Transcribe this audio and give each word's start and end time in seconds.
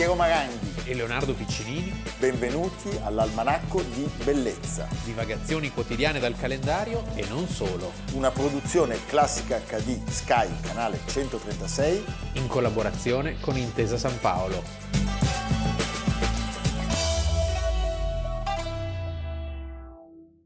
Piero 0.00 0.14
Maranghi 0.14 0.88
e 0.90 0.94
Leonardo 0.94 1.34
Piccinini. 1.34 1.92
Benvenuti 2.18 2.88
all'Almanacco 3.02 3.82
di 3.82 4.10
Bellezza. 4.24 4.88
Divagazioni 5.04 5.70
quotidiane 5.70 6.18
dal 6.18 6.34
calendario 6.38 7.04
e 7.14 7.26
non 7.28 7.46
solo. 7.46 7.92
Una 8.14 8.30
produzione 8.30 8.96
classica 9.04 9.58
HD 9.58 10.02
Sky, 10.08 10.48
canale 10.62 11.00
136. 11.04 12.02
In 12.36 12.46
collaborazione 12.48 13.38
con 13.40 13.58
Intesa 13.58 13.98
San 13.98 14.18
Paolo. 14.20 14.62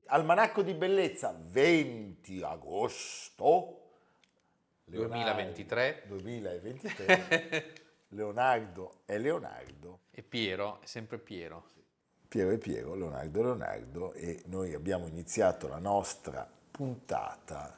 Almanacco 0.07 0.63
di 0.63 0.75
Bellezza, 0.75 1.32
20 1.41 2.43
agosto. 2.43 3.82
2023. 4.86 6.03
2023. 6.09 7.82
Leonardo 8.14 9.00
è 9.04 9.18
Leonardo. 9.18 10.00
E 10.11 10.23
Piero 10.23 10.81
è 10.81 10.86
sempre 10.86 11.18
Piero. 11.18 11.73
Piero 12.29 12.50
è 12.50 12.59
Piero, 12.59 12.95
Leonardo 12.95 13.40
è 13.40 13.43
Leonardo 13.43 14.13
e 14.13 14.43
noi 14.46 14.73
abbiamo 14.73 15.07
iniziato 15.07 15.68
la 15.68 15.79
nostra 15.79 16.49
puntata 16.71 17.77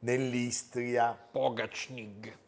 nell'Istria. 0.00 1.12
Pogacnik. 1.30 2.38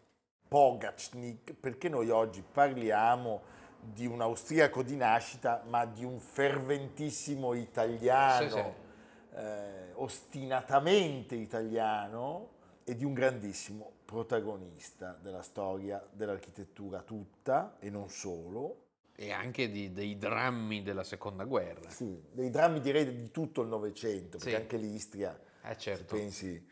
Pogacnik, 0.48 1.52
perché 1.52 1.90
noi 1.90 2.08
oggi 2.08 2.42
parliamo 2.42 3.42
di 3.80 4.06
un 4.06 4.20
austriaco 4.22 4.82
di 4.82 4.96
nascita, 4.96 5.62
ma 5.68 5.84
di 5.84 6.04
un 6.04 6.18
ferventissimo 6.18 7.52
italiano, 7.52 8.48
Sì, 8.48 8.54
sì. 8.54 9.36
eh, 9.36 9.92
ostinatamente 9.94 11.34
italiano 11.34 12.48
e 12.84 12.94
di 12.94 13.04
un 13.04 13.12
grandissimo 13.12 13.92
protagonista 14.08 15.18
della 15.20 15.42
storia 15.42 16.02
dell'architettura 16.10 17.02
tutta 17.02 17.76
e 17.78 17.90
non 17.90 18.08
solo. 18.08 18.86
E 19.14 19.32
anche 19.32 19.70
di- 19.70 19.92
dei 19.92 20.16
drammi 20.16 20.80
della 20.82 21.04
seconda 21.04 21.44
guerra. 21.44 21.90
Sì, 21.90 22.18
dei 22.32 22.48
drammi 22.48 22.80
direi 22.80 23.14
di 23.14 23.30
tutto 23.30 23.60
il 23.60 23.68
Novecento, 23.68 24.38
perché 24.38 24.54
Sì. 24.54 24.56
anche 24.56 24.76
l'Istria, 24.78 25.38
Eh 25.62 25.76
certo. 25.76 26.14
pensi... 26.16 26.66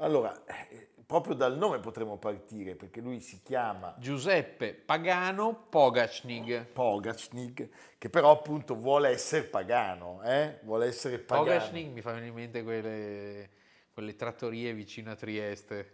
Allora, 0.00 0.44
eh, 0.46 0.88
proprio 1.06 1.34
dal 1.36 1.56
nome 1.56 1.78
potremmo 1.78 2.16
partire, 2.18 2.74
perché 2.74 3.00
lui 3.00 3.20
si 3.20 3.40
chiama 3.44 3.94
Giuseppe 3.96 4.74
Pagano 4.74 5.66
Pogacnik. 5.68 6.64
Pogacnik, 6.72 7.68
che 7.98 8.10
però 8.10 8.32
appunto 8.32 8.74
vuole 8.74 9.10
essere 9.10 9.44
pagano, 9.44 10.22
eh? 10.24 10.58
vuole 10.64 10.86
essere 10.86 11.20
pagano. 11.20 11.46
Pogacnik 11.46 11.92
mi 11.92 12.00
fa 12.00 12.10
venire 12.10 12.28
in 12.30 12.34
mente 12.34 12.62
quelle, 12.64 13.48
quelle 13.92 14.16
trattorie 14.16 14.72
vicino 14.72 15.12
a 15.12 15.14
Trieste. 15.14 15.92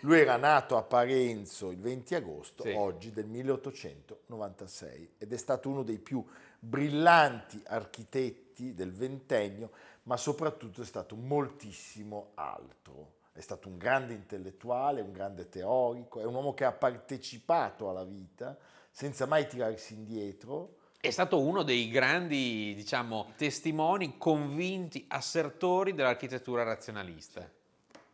Lui 0.00 0.18
era 0.18 0.36
nato 0.36 0.76
a 0.76 0.82
Parenzo 0.82 1.70
il 1.70 1.78
20 1.78 2.14
agosto, 2.14 2.62
Sì. 2.64 2.70
oggi 2.70 3.12
del 3.12 3.26
1896, 3.26 5.14
ed 5.18 5.32
è 5.32 5.36
stato 5.36 5.68
uno 5.68 5.82
dei 5.82 5.98
più 5.98 6.24
brillanti 6.58 7.62
architetti 7.66 8.74
del 8.74 8.92
ventennio, 8.92 9.70
ma 10.04 10.16
soprattutto 10.16 10.82
è 10.82 10.84
stato 10.84 11.14
moltissimo 11.16 12.30
altro. 12.34 13.20
È 13.32 13.40
stato 13.40 13.68
un 13.68 13.78
grande 13.78 14.12
intellettuale, 14.12 15.00
un 15.00 15.12
grande 15.12 15.48
teorico, 15.48 16.20
è 16.20 16.24
un 16.24 16.34
uomo 16.34 16.52
che 16.52 16.64
ha 16.64 16.72
partecipato 16.72 17.88
alla 17.88 18.04
vita 18.04 18.58
senza 18.90 19.26
mai 19.26 19.46
tirarsi 19.46 19.94
indietro. 19.94 20.76
È 21.00 21.10
stato 21.10 21.40
uno 21.40 21.62
dei 21.62 21.88
grandi, 21.88 22.74
diciamo, 22.74 23.32
testimoni 23.36 24.18
convinti, 24.18 25.04
assertori 25.08 25.94
dell'architettura 25.94 26.62
razionalista. 26.62 27.48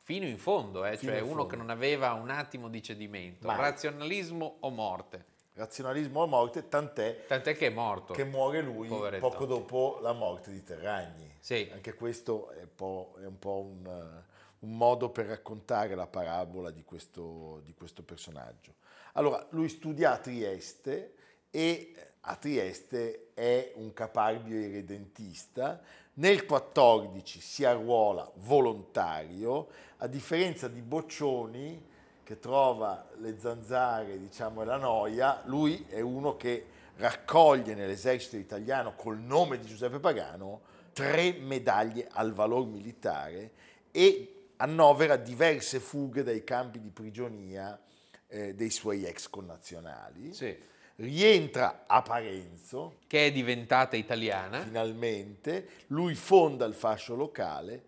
Fino 0.09 0.25
in 0.25 0.39
fondo, 0.39 0.87
eh, 0.87 0.97
Fino 0.97 1.13
cioè 1.13 1.21
uno 1.21 1.29
fondo. 1.33 1.47
che 1.49 1.57
non 1.57 1.69
aveva 1.69 2.15
un 2.15 2.31
attimo 2.31 2.71
di 2.71 2.83
cedimento. 2.83 3.47
Mai. 3.47 3.59
Razionalismo 3.59 4.57
o 4.61 4.71
morte. 4.71 5.23
Razionalismo 5.53 6.23
a 6.23 6.27
morte, 6.27 6.67
tant'è 6.67 7.27
Tant'è 7.27 7.55
che 7.55 7.67
è 7.67 7.69
morto. 7.69 8.15
che 8.15 8.25
muore 8.25 8.63
lui 8.63 8.89
Poveretto. 8.89 9.29
poco 9.29 9.45
dopo 9.45 9.99
la 10.01 10.15
morte 10.15 10.51
di 10.51 10.65
Terragni. 10.65 11.31
Sì. 11.41 11.69
Anche 11.71 11.93
questo 11.93 12.49
è, 12.53 12.63
un 12.63 12.75
po', 12.75 13.17
è 13.21 13.27
un, 13.27 13.39
po' 13.39 13.59
un, 13.61 13.85
eh, 13.85 14.25
un 14.61 14.77
modo 14.79 15.11
per 15.11 15.27
raccontare 15.27 15.95
la 15.95 16.07
parabola 16.07 16.71
di 16.71 16.85
questo, 16.85 17.61
di 17.63 17.75
questo 17.75 18.03
personaggio. 18.03 18.77
Allora, 19.13 19.47
lui 19.51 19.69
studia 19.69 20.13
a 20.13 20.17
Trieste 20.17 21.17
e 21.51 21.93
a 22.29 22.37
Trieste 22.37 23.31
è 23.33 23.73
un 23.77 23.95
caparbio 23.95 24.59
irredentista. 24.59 25.81
Nel 26.15 26.45
14 26.45 27.41
si 27.41 27.65
arruola 27.65 28.31
volontario, 28.35 29.69
a 29.99 30.07
differenza 30.07 30.69
di 30.69 30.83
Boccioni 30.83 31.87
che 32.23 32.39
trova 32.39 33.09
le 33.17 33.39
zanzare, 33.39 34.19
diciamo, 34.19 34.61
e 34.61 34.65
la 34.67 34.77
noia, 34.77 35.41
lui 35.47 35.87
è 35.89 36.01
uno 36.01 36.37
che 36.37 36.67
raccoglie 36.97 37.75
nell'esercito 37.75 38.37
italiano 38.37 38.95
col 38.95 39.19
nome 39.19 39.59
di 39.59 39.67
Giuseppe 39.67 39.99
Pagano 39.99 40.61
tre 40.93 41.33
medaglie 41.33 42.09
al 42.11 42.33
valor 42.35 42.67
militare 42.67 43.53
e 43.91 44.51
annovera 44.57 45.17
diverse 45.17 45.81
fughe 45.81 46.23
dai 46.23 46.45
campi 46.45 46.81
di 46.81 46.91
prigionia 46.91 47.81
eh, 48.27 48.55
dei 48.55 48.71
suoi 48.71 49.05
ex 49.07 49.31
connazionali. 49.31 50.35
Sì. 50.35 50.77
Rientra 51.01 51.85
a 51.87 52.03
Parenzo, 52.03 52.97
Che 53.07 53.27
è 53.27 53.31
diventata 53.31 53.95
italiana. 53.95 54.61
finalmente, 54.63 55.69
lui 55.89 56.17
fonda 56.17 56.65
il 56.65 56.75
fascio 56.75 57.15
locale 57.15 57.85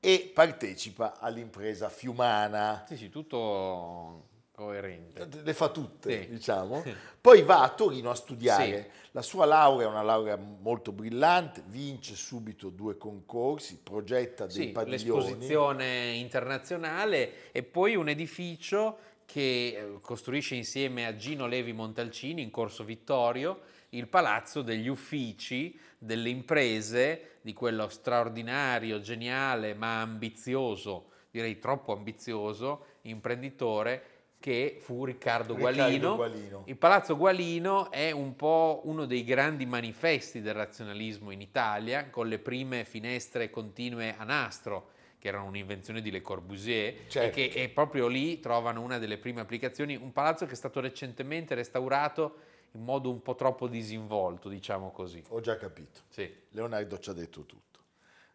e 0.00 0.30
partecipa 0.32 1.18
all'impresa 1.20 1.90
fiumana. 1.90 2.84
Sì, 2.88 2.96
sì, 2.96 3.10
tutto 3.10 4.28
coerente. 4.54 5.28
Le 5.42 5.52
fa 5.52 5.68
tutte, 5.68 6.22
Sì. 6.22 6.28
diciamo. 6.28 6.82
Poi 7.20 7.42
va 7.42 7.64
a 7.64 7.68
Torino 7.68 8.08
a 8.08 8.14
studiare. 8.14 8.82
Sì. 8.82 9.08
La 9.10 9.22
sua 9.22 9.44
laurea 9.44 9.86
è 9.86 9.90
una 9.90 10.02
laurea 10.02 10.36
molto 10.36 10.90
brillante, 10.90 11.62
vince 11.66 12.14
subito 12.14 12.70
due 12.70 12.96
concorsi, 12.96 13.78
progetta 13.82 14.46
dei 14.46 14.54
Sì, 14.54 14.66
padiglioni. 14.68 15.20
l'esposizione 15.22 16.12
internazionale 16.12 17.52
e 17.52 17.62
poi 17.62 17.94
un 17.94 18.08
edificio 18.08 18.98
che 19.26 19.40
eh, 19.40 19.98
costruisce 20.00 20.54
insieme 20.54 21.06
a 21.06 21.16
Gino 21.16 21.46
Levi 21.46 21.72
Montalcini 21.72 22.42
in 22.42 22.50
Corso 22.50 22.84
Vittorio 22.84 23.60
il 23.90 24.08
palazzo 24.08 24.62
degli 24.62 24.88
uffici 24.88 25.78
delle 25.98 26.28
imprese 26.28 27.38
di 27.40 27.52
quello 27.52 27.88
straordinario, 27.88 29.00
geniale 29.00 29.74
ma 29.74 30.00
ambizioso, 30.00 31.10
direi 31.30 31.58
troppo 31.58 31.92
ambizioso, 31.92 32.86
imprenditore 33.02 34.14
che 34.44 34.76
fu 34.78 35.06
Riccardo, 35.06 35.54
Riccardo 35.54 35.82
Gualino. 35.84 36.14
Gualino. 36.16 36.62
Il 36.66 36.76
Palazzo 36.76 37.16
Gualino 37.16 37.90
è 37.90 38.10
un 38.10 38.36
po' 38.36 38.82
uno 38.84 39.06
dei 39.06 39.24
grandi 39.24 39.64
manifesti 39.64 40.42
del 40.42 40.52
razionalismo 40.52 41.30
in 41.30 41.40
Italia, 41.40 42.10
con 42.10 42.28
le 42.28 42.38
prime 42.38 42.84
finestre 42.84 43.48
continue 43.48 44.14
a 44.18 44.24
nastro, 44.24 44.90
che 45.24 45.30
erano 45.30 45.46
un'invenzione 45.46 46.02
di 46.02 46.10
Le 46.10 46.20
Corbusier, 46.20 47.06
Certo. 47.08 47.40
e 47.40 47.48
che 47.48 47.62
e 47.62 47.70
proprio 47.70 48.08
lì 48.08 48.40
trovano 48.40 48.82
una 48.82 48.98
delle 48.98 49.16
prime 49.16 49.40
applicazioni. 49.40 49.96
Un 49.96 50.12
palazzo 50.12 50.44
che 50.44 50.52
è 50.52 50.54
stato 50.54 50.80
recentemente 50.80 51.54
restaurato 51.54 52.36
in 52.72 52.82
modo 52.84 53.08
un 53.08 53.22
po' 53.22 53.34
troppo 53.34 53.66
disinvolto, 53.66 54.50
diciamo 54.50 54.90
così. 54.90 55.24
Ho 55.28 55.40
già 55.40 55.56
capito. 55.56 56.00
Sì. 56.10 56.30
Leonardo 56.50 56.98
ci 56.98 57.08
ha 57.08 57.14
detto 57.14 57.46
tutto. 57.46 57.78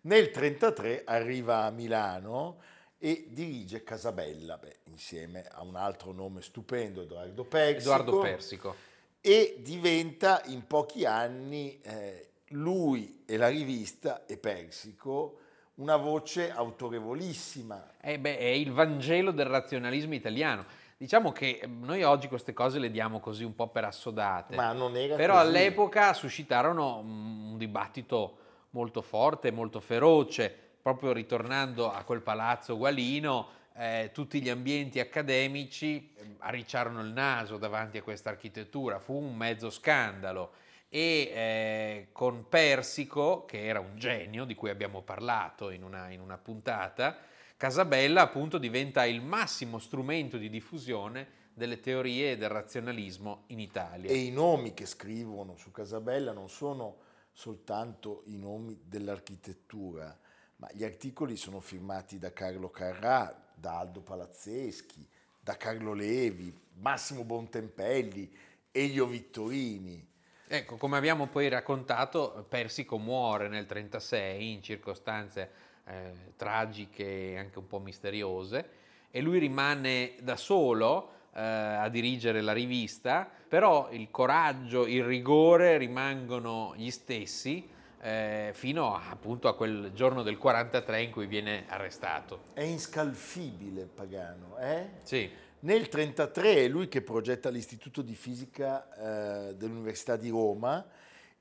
Nel 0.02 0.32
1933 0.34 1.04
arriva 1.06 1.66
a 1.66 1.70
Milano 1.70 2.58
e 2.98 3.28
dirige 3.30 3.84
Casabella, 3.84 4.58
beh, 4.58 4.78
insieme 4.86 5.46
a 5.46 5.62
un 5.62 5.76
altro 5.76 6.12
nome 6.12 6.42
stupendo, 6.42 7.04
Edoardo 7.04 7.44
Persico. 7.44 7.82
Edoardo 7.82 8.20
Persico. 8.20 8.76
e 9.22 9.58
diventa 9.60 10.42
in 10.46 10.66
pochi 10.66 11.06
anni 11.06 11.80
eh, 11.84 12.30
lui 12.48 13.22
e 13.28 13.38
la 13.38 13.48
rivista 13.50 14.26
e 14.26 14.38
Persico 14.38 15.42
una 15.80 15.96
voce 15.96 16.52
autorevolissima. 16.52 17.94
Eh 18.02 18.20
beh, 18.20 18.38
è 18.38 18.46
il 18.46 18.72
Vangelo 18.72 19.32
del 19.32 19.46
razionalismo 19.46 20.14
italiano. 20.14 20.66
Diciamo 20.98 21.32
che 21.32 21.60
eh, 21.62 21.68
noi 21.68 22.04
oggi 22.04 22.28
queste 22.28 22.54
cose 22.54 22.80
le 22.80 22.92
diamo 22.92 23.20
così 23.20 23.44
un 23.44 23.56
po' 23.56 23.70
per 23.70 23.86
assodate. 23.86 24.56
Ma 24.56 24.74
non 24.74 24.96
era 24.98 25.16
Però 25.16 25.36
così. 25.36 25.48
all'epoca 25.48 26.14
suscitarono 26.14 27.02
mm, 27.02 27.52
un 27.52 27.58
dibattito 27.58 28.38
molto 28.72 29.02
forte, 29.02 29.52
molto 29.52 29.80
feroce, 29.80 30.54
proprio 30.82 31.14
ritornando 31.14 31.92
a 31.92 32.04
quel 32.04 32.22
palazzo 32.22 32.78
Gualino, 32.78 33.48
eh, 33.76 34.12
tutti 34.14 34.42
gli 34.42 34.50
ambienti 34.50 35.00
accademici 35.00 36.14
eh, 36.16 36.36
arricciarono 36.40 37.00
il 37.02 37.12
naso 37.14 37.58
davanti 37.58 37.98
a 37.98 38.04
questa 38.04 38.30
architettura, 38.30 39.00
fu 39.00 39.14
un 39.14 39.34
mezzo 39.36 39.70
scandalo 39.70 40.52
e 40.90 41.32
eh, 41.34 42.08
con 42.12 42.48
Persico, 42.50 43.46
che 43.46 43.66
era 43.66 43.80
un 43.80 43.98
genio 43.98 44.44
di 44.44 44.56
cui 44.56 44.70
abbiamo 44.70 45.02
parlato 45.04 45.70
in 45.70 45.84
una, 45.84 46.10
in 46.10 46.20
una 46.20 46.38
puntata, 46.38 47.18
Casabella 47.56 48.22
appunto 48.22 48.58
diventa 48.58 49.06
il 49.06 49.22
massimo 49.22 49.78
strumento 49.78 50.38
di 50.38 50.50
diffusione 50.50 51.38
delle 51.54 51.80
teorie 51.80 52.38
del 52.38 52.50
razionalismo 52.50 53.44
in 53.48 53.60
Italia. 53.60 54.10
E 54.10 54.16
i 54.16 54.32
nomi 54.32 54.74
che 54.74 54.86
scrivono 54.86 55.58
su 55.58 55.72
Casabella 55.72 56.32
non 56.32 56.50
sono 56.50 56.98
soltanto 57.34 58.24
i 58.26 58.38
nomi 58.38 58.80
dell'architettura, 58.84 60.18
ma 60.56 60.70
gli 60.72 60.84
articoli 60.84 61.36
sono 61.36 61.60
firmati 61.60 62.18
da 62.18 62.34
Carlo 62.34 62.70
Carrà, 62.70 63.48
da 63.54 63.80
Aldo 63.80 64.02
Palazzeschi, 64.02 65.08
da 65.40 65.58
Carlo 65.58 65.94
Levi, 65.94 66.58
Massimo 66.76 67.24
Bontempelli 67.24 68.32
Elio 68.72 69.06
Vittorini. 69.06 70.08
Ecco, 70.52 70.78
come 70.78 70.98
abbiamo 70.98 71.28
poi 71.28 71.48
raccontato, 71.48 72.44
Persico 72.50 72.98
muore 72.98 73.44
nel 73.44 73.68
1936 73.70 74.52
in 74.52 74.64
circostanze 74.64 75.52
eh, 75.86 76.12
tragiche 76.36 77.34
e 77.34 77.38
anche 77.38 77.60
un 77.60 77.68
po' 77.68 77.78
misteriose 77.78 78.70
e 79.12 79.22
lui 79.22 79.38
rimane 79.38 80.16
da 80.22 80.36
solo 80.36 81.12
eh, 81.36 81.40
a 81.40 81.88
dirigere 81.90 82.42
la 82.42 82.54
rivista, 82.54 83.30
però 83.48 83.90
il 83.92 84.10
coraggio, 84.10 84.88
il 84.88 85.04
rigore 85.04 85.78
rimangono 85.78 86.74
gli 86.76 86.90
stessi 86.90 87.70
eh, 88.02 88.50
fino 88.56 88.96
a, 88.96 89.12
appunto 89.12 89.50
a 89.50 89.56
quel 89.56 89.92
giorno 89.94 90.24
del 90.24 90.40
43 90.40 91.02
in 91.04 91.12
cui 91.12 91.28
viene 91.28 91.66
arrestato. 91.68 92.46
È 92.54 92.64
inscalfibile 92.64 93.82
il 93.82 93.88
Pagano, 93.88 94.58
eh? 94.58 94.90
Sì. 95.04 95.30
Nel 95.62 95.90
1933 95.92 96.56
è 96.56 96.68
lui 96.70 96.88
che 96.88 97.02
progetta 97.02 97.50
l'Istituto 97.50 98.02
di 98.02 98.16
Fisica 98.16 99.50
eh, 99.50 99.56
dell'Università 99.56 100.16
di 100.16 100.30
Roma 100.30 100.86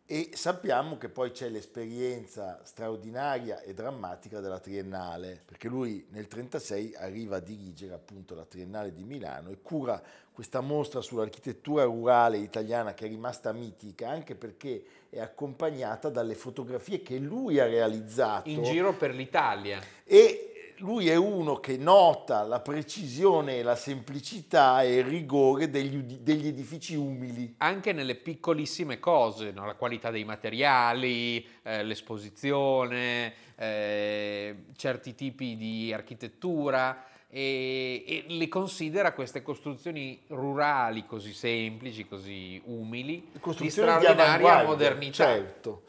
e 0.05 0.31
sappiamo 0.33 0.99
che 0.99 1.09
poi 1.09 1.31
c'è 1.31 1.49
l'esperienza 1.49 2.59
straordinaria 2.65 3.61
e 3.61 3.75
drammatica 3.75 4.41
della 4.41 4.59
Triennale, 4.59 5.41
perché 5.45 5.69
lui 5.69 6.07
nel 6.11 6.27
1936 6.29 6.97
arriva 6.97 7.37
a 7.37 7.41
dirigere 7.41 7.95
appunto 7.95 8.35
la 8.35 8.45
Triennale 8.45 8.93
di 8.93 9.05
Milano 9.05 9.51
e 9.51 9.59
cura 9.63 10.03
questa 10.33 10.63
mostra 10.63 11.01
sull'architettura 11.01 11.85
rurale 11.85 12.39
italiana 12.39 12.95
che 12.95 13.05
è 13.05 13.09
rimasta 13.09 13.53
mitica 13.53 14.09
anche 14.09 14.35
perché 14.35 14.85
è 15.11 15.21
accompagnata 15.21 16.09
dalle 16.09 16.35
fotografie 16.35 17.03
che 17.03 17.19
lui 17.19 17.61
ha 17.61 17.67
realizzato 17.67 18.49
in 18.49 18.63
giro 18.65 18.95
per 18.95 19.15
l'Italia. 19.15 19.81
E 20.05 20.48
lui 20.79 21.09
è 21.09 21.17
uno 21.17 21.57
che 21.57 21.77
nota 21.77 22.43
la 22.43 22.61
precisione, 22.61 23.63
la 23.63 23.75
semplicità 23.75 24.83
e 24.83 24.97
il 24.97 25.05
rigore 25.05 25.71
degli, 25.71 25.97
degli 25.97 26.47
edifici 26.47 26.95
umili. 26.95 27.55
Anche 27.59 27.93
nelle 27.93 28.15
piccolissime 28.15 28.99
cose, 28.99 29.51
no? 29.51 29.67
la 29.67 29.75
qualità 29.75 30.11
dei 30.11 30.25
materiali, 30.25 31.45
eh, 31.63 31.83
l'esposizione, 31.83 33.33
eh, 33.57 34.57
certi 34.77 35.15
tipi 35.15 35.57
di 35.57 35.93
architettura. 35.93 37.05
E, 37.31 38.05
e, 38.07 38.25
le 38.27 38.49
considera 38.49 39.13
queste 39.13 39.43
costruzioni 39.43 40.23
rurali 40.29 41.05
così 41.05 41.35
semplici, 41.35 42.09
così 42.09 42.59
umili, 42.65 43.31
di 43.59 43.69
straordinaria 43.69 44.61
di 44.61 44.67
modernità. 44.67 45.25
Certo. 45.25 45.83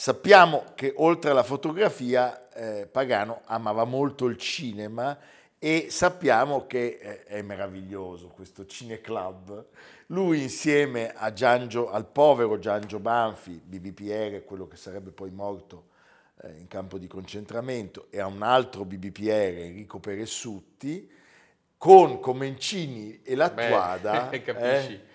Sappiamo 0.00 0.62
che 0.76 0.92
oltre 0.98 1.30
alla 1.30 1.42
fotografia 1.42 2.50
eh, 2.50 2.86
Pagano 2.86 3.40
amava 3.46 3.82
molto 3.82 4.26
il 4.26 4.36
cinema 4.36 5.18
e 5.58 5.88
sappiamo 5.90 6.68
che 6.68 7.00
eh, 7.02 7.24
è 7.24 7.42
meraviglioso 7.42 8.28
questo 8.28 8.64
cineclub. 8.64 9.66
Lui 10.06 10.40
insieme 10.40 11.12
a 11.12 11.32
Giangio, 11.32 11.90
al 11.90 12.06
povero 12.06 12.60
Giangio 12.60 13.00
Banfi, 13.00 13.60
BBPR, 13.60 14.44
quello 14.44 14.68
che 14.68 14.76
sarebbe 14.76 15.10
poi 15.10 15.32
morto 15.32 15.88
eh, 16.42 16.52
in 16.60 16.68
campo 16.68 16.96
di 16.96 17.08
concentramento, 17.08 18.06
e 18.10 18.20
a 18.20 18.26
un 18.26 18.42
altro 18.42 18.84
BBPR, 18.84 19.58
Enrico 19.64 19.98
Peressutti, 19.98 21.10
con 21.76 22.20
Comencini 22.20 23.22
e 23.24 23.34
la 23.34 23.50
Tuada, 23.50 24.28
capisci? 24.44 25.07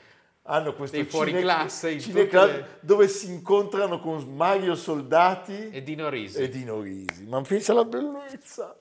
Hanno 0.43 0.73
questo 0.73 0.97
dei 0.97 1.05
fuori 1.05 1.29
cine, 1.29 1.41
classe 1.41 1.99
cineclub 1.99 2.49
le... 2.49 2.77
dove 2.81 3.07
si 3.07 3.27
incontrano 3.27 3.99
con 3.99 4.35
Mario 4.35 4.75
Soldati 4.75 5.69
e 5.69 5.83
Dino 5.83 6.09
Risi. 6.09 6.37
E 6.39 6.49
Dino 6.49 6.81
Risi. 6.81 7.25
Ma 7.25 7.41
pensa 7.41 7.71
alla 7.71 7.85
bellezza. 7.85 8.75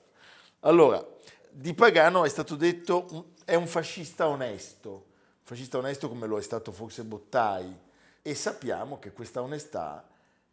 Allora, 0.61 1.05
di 1.49 1.73
Pagano 1.73 2.25
è 2.25 2.29
stato 2.29 2.55
detto 2.55 3.31
è 3.45 3.55
un 3.55 3.67
fascista 3.67 4.27
onesto, 4.27 5.05
fascista 5.43 5.77
onesto 5.77 6.09
come 6.09 6.27
lo 6.27 6.37
è 6.37 6.41
stato 6.41 6.71
forse 6.71 7.03
Bottai 7.03 7.79
e 8.21 8.35
sappiamo 8.35 8.99
che 8.99 9.11
questa 9.11 9.41
onestà 9.41 10.07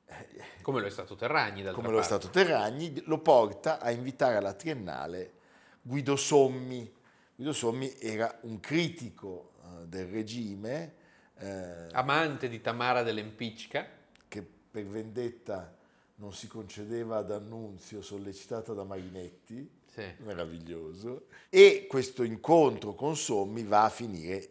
eh, 0.05 0.27
come 0.63 0.81
lo 0.81 0.87
è 0.87 0.91
stato 0.91 1.15
Terragni 1.15 1.63
come 1.71 1.89
lo 1.89 2.01
è 2.01 2.03
stato 2.03 2.29
Terragni 2.31 3.01
lo 3.05 3.19
porta 3.19 3.79
a 3.79 3.93
invitare 3.93 4.37
alla 4.37 4.53
Triennale 4.53 5.33
Guido 5.83 6.17
Sommi. 6.17 6.93
Guido 7.35 7.53
Sommi 7.53 7.97
era 7.99 8.39
un 8.43 8.61
critico 8.61 9.53
uh, 9.63 9.87
del 9.87 10.07
regime 10.07 10.99
eh, 11.41 11.87
Amante 11.93 12.49
di 12.49 12.61
Tamara 12.61 13.03
dell'Empicca. 13.03 13.87
Che 14.29 14.47
per 14.71 14.85
vendetta 14.87 15.75
non 16.17 16.33
si 16.33 16.47
concedeva 16.47 17.19
ad 17.19 17.33
Annunzio, 17.33 18.03
sollecitata 18.03 18.73
da 18.73 18.85
Marinetti. 18.85 19.79
Sì. 19.93 20.05
Meraviglioso. 20.19 21.27
E 21.49 21.87
questo 21.89 22.23
incontro 22.23 22.95
con 22.95 23.17
Sommi 23.17 23.65
va 23.65 23.85
a 23.85 23.91
finire 23.91 24.51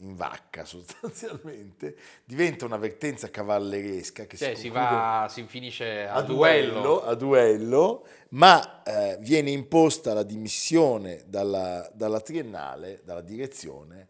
in 0.00 0.14
vacca 0.14 0.62
sostanzialmente, 0.66 1.96
diventa 2.24 2.64
un'avvertenza 2.64 3.30
cavalleresca 3.30 4.26
che 4.26 4.36
cioè, 4.36 4.54
si, 4.54 4.62
si, 4.62 4.68
va, 4.68 5.26
si 5.28 5.42
finisce 5.44 6.06
a, 6.06 6.14
a 6.14 6.22
duello. 6.22 6.72
duello. 6.72 7.02
A 7.02 7.14
duello 7.14 8.06
ma 8.30 8.82
eh, 8.82 9.16
viene 9.20 9.50
imposta 9.50 10.12
la 10.12 10.22
dimissione 10.22 11.24
dalla, 11.26 11.88
dalla 11.94 12.20
triennale, 12.20 13.00
dalla 13.04 13.22
direzione, 13.22 14.08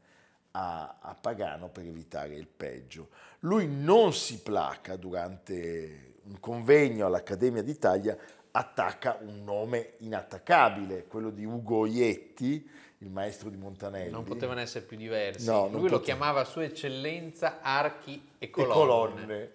a, 0.53 0.99
a 1.01 1.15
Pagano 1.15 1.69
per 1.69 1.85
evitare 1.85 2.35
il 2.35 2.47
peggio. 2.47 3.09
Lui 3.41 3.67
non 3.67 4.13
si 4.13 4.41
placa 4.41 4.97
durante 4.97 6.15
un 6.25 6.41
convegno 6.41 7.07
all'Accademia 7.07 7.63
d'Italia, 7.63 8.17
attacca 8.51 9.19
un 9.21 9.45
nome 9.45 9.95
inattaccabile, 9.99 11.07
quello 11.07 11.31
di 11.31 11.45
Ugo 11.45 11.87
Ietti, 11.87 12.69
il 12.99 13.11
maestro 13.11 13.49
di 13.51 13.57
Montanelli. 13.57 14.11
Non 14.11 14.25
potevano 14.25 14.61
essere 14.61 14.85
più 14.85 14.97
diversi. 14.97 15.47
No, 15.47 15.69
Lui 15.69 15.89
lo 15.89 16.01
chiamava 16.01 16.45
Sua 16.45 16.65
Eccellenza 16.65 17.61
Archi 17.61 18.31
e 18.39 18.51
Colonne. 18.51 18.73
E 18.73 18.75
colonne. 18.75 19.51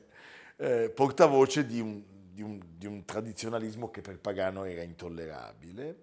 Eh, 0.56 0.90
portavoce 0.90 1.66
di 1.66 1.82
un, 1.82 2.02
di, 2.32 2.42
un, 2.42 2.60
di 2.78 2.86
un 2.86 3.04
tradizionalismo 3.04 3.92
che 3.92 4.02
per 4.02 4.18
Pagano 4.20 4.64
era 4.64 4.82
intollerabile. 4.82 5.98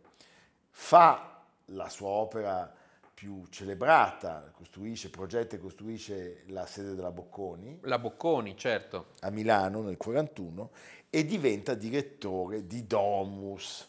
Fa 0.71 1.45
la 1.67 1.89
sua 1.89 2.09
opera 2.09 2.75
più 3.21 3.45
celebrata, 3.51 4.51
costruisce, 4.51 5.11
progetta 5.11 5.55
e 5.55 5.59
costruisce 5.59 6.45
la 6.47 6.65
sede 6.65 6.95
della 6.95 7.11
Bocconi. 7.11 7.81
La 7.83 7.99
Bocconi, 7.99 8.57
certo. 8.57 9.09
A 9.21 9.29
Milano 9.29 9.83
nel 9.83 9.99
1941 10.01 10.71
e 11.11 11.27
diventa 11.27 11.75
direttore 11.75 12.67
di 12.67 12.87
Domus. 12.87 13.87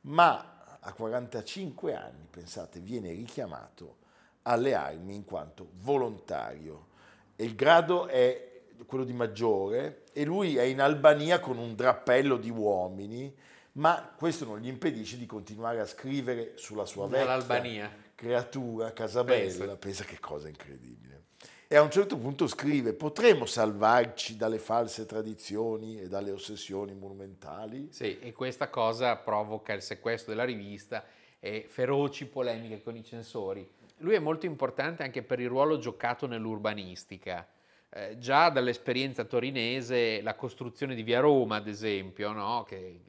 Ma 0.00 0.78
a 0.80 0.92
45 0.92 1.94
anni, 1.94 2.26
pensate, 2.28 2.80
viene 2.80 3.12
richiamato 3.12 3.98
alle 4.42 4.74
armi 4.74 5.14
in 5.14 5.24
quanto 5.24 5.68
volontario. 5.74 6.88
E 7.36 7.44
il 7.44 7.54
grado 7.54 8.08
è 8.08 8.62
quello 8.84 9.04
di 9.04 9.12
maggiore 9.12 10.06
e 10.12 10.24
lui 10.24 10.56
è 10.56 10.62
in 10.62 10.80
Albania 10.80 11.38
con 11.38 11.56
un 11.56 11.76
drappello 11.76 12.36
di 12.36 12.50
uomini, 12.50 13.32
ma 13.74 14.12
questo 14.16 14.44
non 14.44 14.58
gli 14.58 14.66
impedisce 14.66 15.18
di 15.18 15.26
continuare 15.26 15.78
a 15.78 15.86
scrivere 15.86 16.54
sulla 16.56 16.84
sua 16.84 17.06
vecchia 17.06 17.26
Dall'Albania 17.26 18.04
creatura, 18.16 18.92
Casabella, 18.92 19.58
pensa. 19.58 19.76
pensa 19.76 20.04
che 20.04 20.18
cosa 20.18 20.48
incredibile. 20.48 21.26
E 21.68 21.76
a 21.76 21.82
un 21.82 21.90
certo 21.90 22.16
punto 22.16 22.46
scrive, 22.46 22.92
potremmo 22.92 23.44
salvarci 23.44 24.36
dalle 24.36 24.58
false 24.58 25.04
tradizioni 25.04 26.00
e 26.00 26.08
dalle 26.08 26.30
ossessioni 26.30 26.94
monumentali? 26.94 27.88
Sì, 27.90 28.18
e 28.20 28.32
questa 28.32 28.70
cosa 28.70 29.16
provoca 29.16 29.72
il 29.72 29.82
sequestro 29.82 30.32
della 30.32 30.44
rivista 30.44 31.04
e 31.40 31.66
feroci 31.68 32.26
polemiche 32.26 32.82
con 32.82 32.96
i 32.96 33.04
censori. 33.04 33.68
Lui 33.98 34.14
è 34.14 34.18
molto 34.20 34.46
importante 34.46 35.02
anche 35.02 35.22
per 35.22 35.40
il 35.40 35.48
ruolo 35.48 35.78
giocato 35.78 36.26
nell'urbanistica. 36.26 37.46
Eh, 37.90 38.16
già 38.18 38.48
dall'esperienza 38.48 39.24
torinese, 39.24 40.22
la 40.22 40.34
costruzione 40.34 40.94
di 40.94 41.02
Via 41.02 41.20
Roma, 41.20 41.56
ad 41.56 41.66
esempio, 41.66 42.30
no? 42.32 42.64
che 42.64 43.00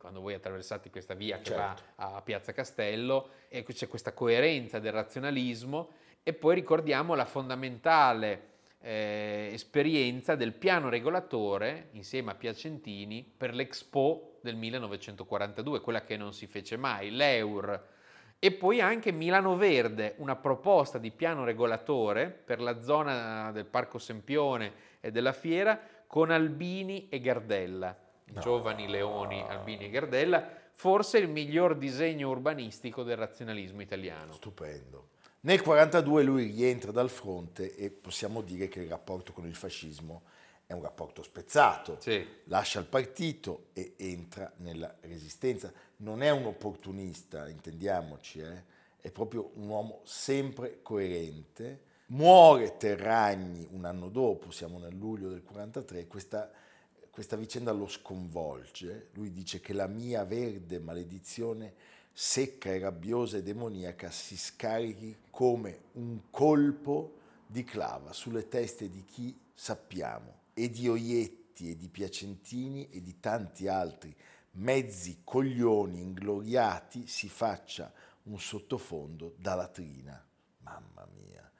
quando 0.00 0.22
voi 0.22 0.32
attraversate 0.32 0.88
questa 0.88 1.12
via 1.12 1.36
che 1.36 1.52
certo. 1.52 1.82
va 1.96 2.14
a 2.14 2.22
Piazza 2.22 2.52
Castello, 2.54 3.28
e 3.48 3.62
c'è 3.62 3.86
questa 3.86 4.14
coerenza 4.14 4.78
del 4.78 4.92
razionalismo 4.92 5.90
e 6.22 6.32
poi 6.32 6.54
ricordiamo 6.54 7.14
la 7.14 7.26
fondamentale 7.26 8.48
eh, 8.80 9.50
esperienza 9.52 10.36
del 10.36 10.54
piano 10.54 10.88
regolatore 10.88 11.88
insieme 11.92 12.30
a 12.30 12.34
Piacentini 12.34 13.30
per 13.36 13.54
l'Expo 13.54 14.38
del 14.40 14.56
1942, 14.56 15.80
quella 15.82 16.02
che 16.02 16.16
non 16.16 16.32
si 16.32 16.46
fece 16.46 16.78
mai, 16.78 17.10
l'EUR. 17.10 17.88
E 18.38 18.52
poi 18.52 18.80
anche 18.80 19.12
Milano 19.12 19.54
Verde, 19.54 20.14
una 20.16 20.34
proposta 20.34 20.96
di 20.96 21.10
piano 21.10 21.44
regolatore 21.44 22.30
per 22.30 22.58
la 22.62 22.80
zona 22.80 23.52
del 23.52 23.66
Parco 23.66 23.98
Sempione 23.98 24.72
e 25.00 25.10
della 25.10 25.34
Fiera 25.34 25.78
con 26.06 26.30
Albini 26.30 27.10
e 27.10 27.20
Gardella 27.20 28.08
no. 28.32 28.40
giovani 28.40 28.88
leoni 28.88 29.40
Albini 29.40 29.86
e 29.86 29.90
Gardella, 29.90 30.48
forse 30.72 31.18
il 31.18 31.28
miglior 31.28 31.76
disegno 31.76 32.30
urbanistico 32.30 33.02
del 33.02 33.16
razionalismo 33.16 33.82
italiano. 33.82 34.32
Stupendo. 34.32 35.08
Nel 35.42 35.60
1942 35.60 36.22
lui 36.22 36.44
rientra 36.44 36.92
dal 36.92 37.08
fronte 37.08 37.74
e 37.74 37.90
possiamo 37.90 38.42
dire 38.42 38.68
che 38.68 38.80
il 38.80 38.88
rapporto 38.88 39.32
con 39.32 39.46
il 39.46 39.54
fascismo 39.54 40.22
è 40.66 40.72
un 40.72 40.82
rapporto 40.82 41.22
spezzato. 41.22 41.96
Sì. 41.98 42.24
Lascia 42.44 42.78
il 42.78 42.86
partito 42.86 43.68
e 43.72 43.94
entra 43.96 44.52
nella 44.58 44.94
resistenza. 45.00 45.72
Non 45.96 46.22
è 46.22 46.30
un 46.30 46.44
opportunista, 46.44 47.48
intendiamoci, 47.48 48.40
eh? 48.40 48.64
è 49.00 49.10
proprio 49.10 49.50
un 49.54 49.68
uomo 49.68 50.00
sempre 50.04 50.80
coerente, 50.82 51.88
Muore 52.06 52.76
Terragni 52.76 53.66
un 53.70 53.84
anno 53.84 54.08
dopo, 54.08 54.50
siamo 54.50 54.78
nel 54.78 54.94
luglio 54.94 55.28
del 55.28 55.42
43, 55.42 56.06
questa, 56.06 56.50
questa 57.10 57.36
vicenda 57.36 57.72
lo 57.72 57.88
sconvolge. 57.88 59.08
Lui 59.14 59.32
dice 59.32 59.60
che 59.60 59.72
la 59.72 59.86
mia 59.86 60.24
verde 60.24 60.78
maledizione 60.78 61.74
secca 62.12 62.70
e 62.70 62.78
rabbiosa 62.78 63.36
e 63.36 63.42
demoniaca 63.42 64.10
si 64.10 64.36
scarichi 64.36 65.16
come 65.30 65.84
un 65.92 66.30
colpo 66.30 67.18
di 67.46 67.64
clava 67.64 68.12
sulle 68.12 68.48
teste 68.48 68.88
di 68.88 69.04
chi 69.04 69.36
sappiamo 69.52 70.38
e 70.54 70.70
di 70.70 70.88
Oietti 70.88 71.70
e 71.70 71.76
di 71.76 71.88
Piacentini 71.88 72.88
e 72.90 73.02
di 73.02 73.18
tanti 73.20 73.68
altri 73.68 74.14
mezzi 74.52 75.20
coglioni 75.24 76.00
ingloriati 76.00 77.06
si 77.06 77.28
faccia 77.28 77.92
un 78.24 78.38
sottofondo 78.38 79.34
da 79.36 79.54
latrina. 79.54 80.24
Mamma 80.58 81.06
mia. 81.14 81.50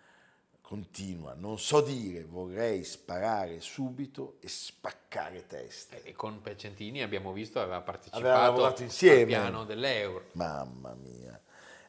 Continua, 0.71 1.35
non 1.37 1.59
so 1.59 1.81
dire, 1.81 2.23
vorrei 2.23 2.85
sparare 2.85 3.59
subito 3.61 4.37
e 4.39 4.47
spaccare 4.47 5.45
teste. 5.49 6.05
E 6.05 6.13
con 6.13 6.41
Piacentini 6.41 7.03
abbiamo 7.03 7.33
visto 7.33 7.59
aveva 7.61 7.81
partecipato 7.81 8.29
Aveva 8.65 8.73
insieme. 8.79 9.21
al 9.35 9.41
piano 9.43 9.65
dell'euro. 9.65 10.27
Mamma 10.35 10.95
mia. 10.95 11.41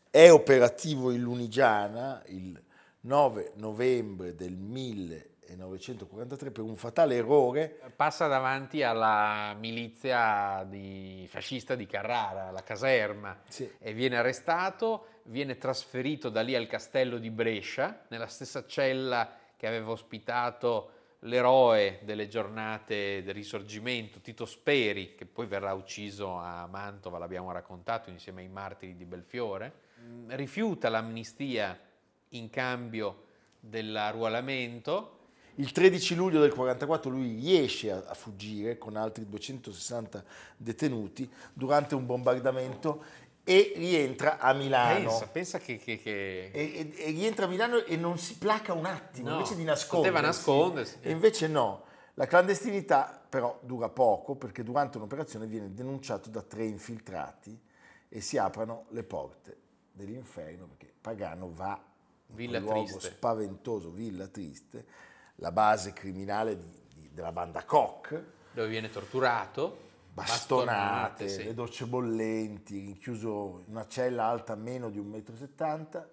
È 0.10 0.32
operativo 0.32 1.12
in 1.12 1.22
Lunigiana 1.22 2.24
il 2.30 2.60
9 3.02 3.52
novembre 3.58 4.34
del 4.34 4.54
1943 4.54 6.50
per 6.50 6.64
un 6.64 6.76
fatale 6.76 7.18
errore. 7.18 7.80
Passa 7.96 8.26
davanti 8.26 8.82
alla 8.82 9.56
milizia 9.60 10.66
di- 10.68 11.28
fascista 11.30 11.76
di 11.76 11.86
Carrara, 11.86 12.50
la 12.50 12.64
caserma, 12.64 13.40
Sì. 13.48 13.72
e 13.78 13.94
viene 13.94 14.18
arrestato, 14.18 15.06
viene 15.24 15.58
trasferito 15.58 16.30
da 16.30 16.42
lì 16.42 16.56
al 16.56 16.68
castello 16.68 17.18
di 17.18 17.30
Brescia, 17.30 18.06
nella 18.10 18.28
stessa 18.28 18.66
cella 18.66 19.38
che 19.56 19.68
aveva 19.68 19.92
ospitato 19.92 20.92
l'eroe 21.26 22.00
delle 22.04 22.28
giornate 22.28 23.22
del 23.24 23.34
risorgimento, 23.34 24.20
Tito 24.20 24.46
Speri, 24.46 25.16
che 25.16 25.26
poi 25.26 25.46
verrà 25.46 25.74
ucciso 25.74 26.36
a 26.36 26.66
Mantova, 26.68 27.18
l'abbiamo 27.18 27.52
raccontato, 27.52 28.10
insieme 28.10 28.42
ai 28.42 28.50
martiri 28.50 28.96
di 28.96 29.06
Belfiore. 29.06 29.74
Mm, 30.02 30.32
Rifiuta 30.32 30.90
l'amnistia 30.90 31.80
in 32.30 32.50
cambio 32.50 33.26
dell'arruolamento, 33.60 35.20
Il 35.56 35.74
13 35.74 36.16
luglio 36.16 36.40
del 36.40 36.50
1944 36.50 37.10
lui 37.12 37.36
riesce 37.36 37.92
a, 37.92 38.04
a 38.08 38.14
fuggire 38.14 38.78
con 38.78 38.96
altri 38.96 39.28
260 39.28 40.24
detenuti 40.56 41.30
durante 41.54 41.94
un 41.94 42.06
bombardamento 42.06 43.04
e 43.44 43.74
rientra 43.76 44.38
a 44.38 44.54
Milano. 44.54 45.10
pensa, 45.10 45.28
pensa 45.28 45.58
che- 45.60 45.78
che- 45.78 45.98
che... 45.98 46.52
E, 46.54 46.94
e- 46.96 47.04
e 47.08 47.12
rientra 47.12 47.46
a 47.46 47.48
Milano 47.48 47.84
e 47.84 47.96
non 47.96 48.18
si 48.18 48.38
placa 48.38 48.74
un 48.74 48.86
attimo, 48.86 49.30
No, 49.30 49.36
invece 49.38 49.56
di 49.56 49.64
nascondersi. 49.64 50.12
poteva 50.12 50.20
nascondersi. 50.28 50.98
E 51.02 51.12
invece 51.12 51.48
no. 51.48 51.84
La 52.16 52.28
clandestinità 52.28 53.20
però 53.28 53.58
dura 53.64 53.90
poco 53.90 54.36
perché 54.36 54.64
durante 54.64 54.98
un'operazione 54.98 55.46
viene 55.48 55.74
denunciato 55.74 56.30
da 56.30 56.42
tre 56.42 56.66
infiltrati 56.66 57.58
e 58.10 58.22
si 58.22 58.38
aprono 58.38 58.86
le 58.90 59.04
porte 59.04 59.58
dell'inferno 59.94 60.68
perché 60.68 60.94
Pagano 61.00 61.50
va 61.52 61.82
in 62.28 62.36
Villa 62.36 62.60
quel 62.60 62.74
luogo 62.74 62.98
Triste. 62.98 63.12
spaventoso, 63.16 63.90
Villa 63.92 64.28
Triste, 64.28 64.86
la 65.36 65.52
base 65.52 65.94
criminale 65.94 66.58
di- 66.58 66.82
di- 66.94 67.10
della 67.12 67.32
banda 67.32 67.64
Koch, 67.64 68.22
dove 68.52 68.68
viene 68.68 68.90
torturato, 68.90 69.90
bastonate, 70.14 71.28
sì. 71.28 71.44
le 71.44 71.54
docce 71.54 71.86
bollenti, 71.86 72.80
rinchiuso 72.80 73.64
in 73.66 73.72
una 73.72 73.88
cella 73.88 74.26
alta 74.26 74.56
meno 74.56 74.90
di 74.90 75.00
1,70 75.00 76.00
m, 76.00 76.08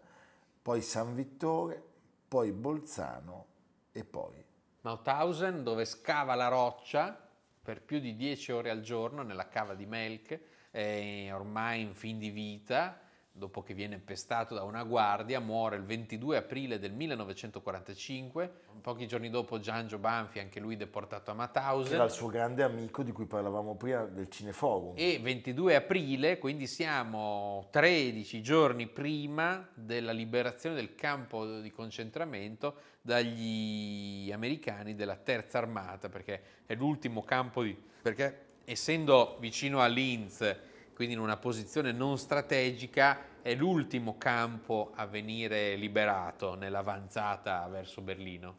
poi 0.63 0.83
San 0.83 1.15
Vittore, 1.15 1.83
poi 2.29 2.53
Bolzano 2.53 3.47
e 3.93 4.05
poi 4.05 4.45
Mauthausen 4.83 5.65
dove 5.65 5.85
scava 5.85 6.35
la 6.35 6.49
roccia 6.49 7.19
per 7.63 7.83
più 7.83 7.99
di 7.99 8.15
10 8.17 8.53
ore 8.53 8.71
al 8.71 8.81
giorno 8.81 9.23
nella 9.23 9.49
cava 9.49 9.75
di 9.75 9.85
Melk, 9.85 10.41
è 10.71 11.31
ormai 11.33 11.83
in 11.83 11.95
fin 11.95 12.19
di 12.19 12.31
vita, 12.31 12.99
dopo 13.39 13.63
che 13.63 13.73
viene 13.73 13.99
pestato 13.99 14.55
da 14.55 14.65
una 14.65 14.83
guardia, 14.83 15.41
muore 15.41 15.77
il 15.77 15.85
22 15.85 16.37
aprile 16.37 16.79
del 16.79 16.93
1945, 16.93 18.51
pochi 18.83 19.07
giorni 19.07 19.31
dopo 19.31 19.59
Giangio 19.61 19.99
Banfi, 19.99 20.41
anche 20.41 20.61
lui 20.61 20.77
deportato 20.77 21.31
a 21.31 21.35
che 21.35 21.41
era 21.41 21.53
Mauthausen, 21.53 22.03
il 22.03 22.11
suo 22.11 22.29
grande 22.29 22.63
amico 22.63 23.03
di 23.03 23.13
cui 23.13 23.27
parlavamo 23.27 23.77
prima 23.77 24.05
del 24.05 24.29
Cineforum. 24.29 24.95
e 24.97 25.19
22 25.23 25.77
aprile, 25.77 26.39
quindi 26.39 26.67
siamo 26.67 27.69
13 27.71 28.43
giorni 28.43 28.87
prima 28.87 29.67
della 29.73 30.13
liberazione 30.13 30.75
del 30.75 30.95
campo 30.95 31.61
di 31.61 31.71
concentramento 31.71 32.75
dagli 33.01 34.31
americani 34.33 34.95
della 34.95 35.17
terza 35.17 35.59
armata, 35.59 36.09
perché 36.09 36.43
è 36.67 36.75
l'ultimo 36.75 37.23
campo 37.23 37.63
di... 37.63 37.77
perché 38.03 38.47
essendo 38.65 39.39
vicino 39.41 39.81
a 39.81 39.87
Linz, 39.87 40.57
quindi 40.99 41.15
in 41.15 41.21
una 41.21 41.37
posizione 41.37 41.93
non 41.93 42.19
strategica, 42.19 43.41
è 43.41 43.55
l'ultimo 43.55 44.17
campo 44.19 44.91
a 44.97 45.07
venire 45.07 45.77
liberato 45.77 46.57
nell'avanzata 46.57 47.65
verso 47.69 48.01
Berlino. 48.01 48.57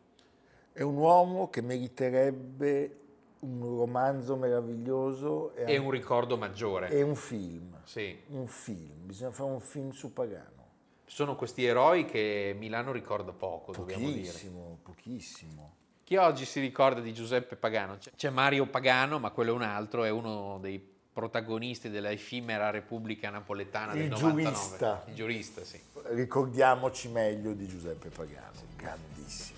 È 0.71 0.81
un 0.81 0.95
uomo 0.95 1.49
che 1.49 1.61
meriterebbe 1.61 2.99
un 3.39 3.59
romanzo 3.75 4.37
meraviglioso 4.37 5.53
e, 5.53 5.65
È 5.65 5.75
un 5.75 5.91
ricordo 5.91 6.37
maggiore. 6.37 6.87
e 6.91 7.01
un 7.01 7.17
film. 7.17 7.77
Sì. 7.83 8.17
Un 8.27 8.47
film, 8.47 9.07
bisogna 9.07 9.31
fare 9.31 9.49
un 9.49 9.59
film 9.59 9.89
su 9.89 10.13
Pagano. 10.13 10.67
Sono 11.03 11.35
questi 11.35 11.65
eroi 11.65 12.05
che 12.05 12.55
Milano 12.57 12.93
ricorda 12.93 13.33
poco, 13.33 13.73
dobbiamo 13.73 14.07
dire. 14.07 14.21
Pochissimo, 14.21 14.79
pochissimo. 14.81 15.75
Chi 16.05 16.15
oggi 16.15 16.45
si 16.45 16.61
ricorda 16.61 17.01
di 17.01 17.13
Giuseppe 17.13 17.57
Pagano? 17.57 17.97
C'è 18.15 18.29
Mario 18.29 18.65
Pagano, 18.67 19.19
ma 19.19 19.29
quello 19.31 19.51
è 19.51 19.55
un 19.55 19.63
altro, 19.63 20.05
è 20.05 20.09
uno 20.09 20.57
dei 20.61 20.97
protagonisti 21.19 21.89
della 21.89 22.11
effimera 22.11 22.69
Repubblica 22.69 23.29
Napoletana 23.29 23.91
del 23.91 24.03
Il 24.03 24.09
99. 24.11 24.41
giurista. 24.41 25.03
Il 25.07 25.13
giurista, 25.15 25.63
sì. 25.65 25.81
Ricordiamoci 26.11 27.09
meglio 27.09 27.51
di 27.51 27.67
Giuseppe 27.67 28.07
Pagano, 28.07 28.61
grandissimo. 28.77 29.57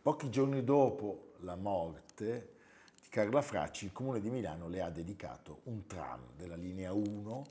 Pochi 0.00 0.30
giorni 0.30 0.64
dopo 0.64 1.34
la 1.40 1.56
morte 1.56 2.54
di 3.02 3.08
Carla 3.10 3.42
Fracci, 3.42 3.84
il 3.84 3.92
Comune 3.92 4.20
di 4.20 4.30
Milano 4.30 4.68
le 4.68 4.80
ha 4.80 4.88
dedicato 4.88 5.60
un 5.64 5.86
tram 5.86 6.20
della 6.34 6.56
linea 6.56 6.94
1, 6.94 7.46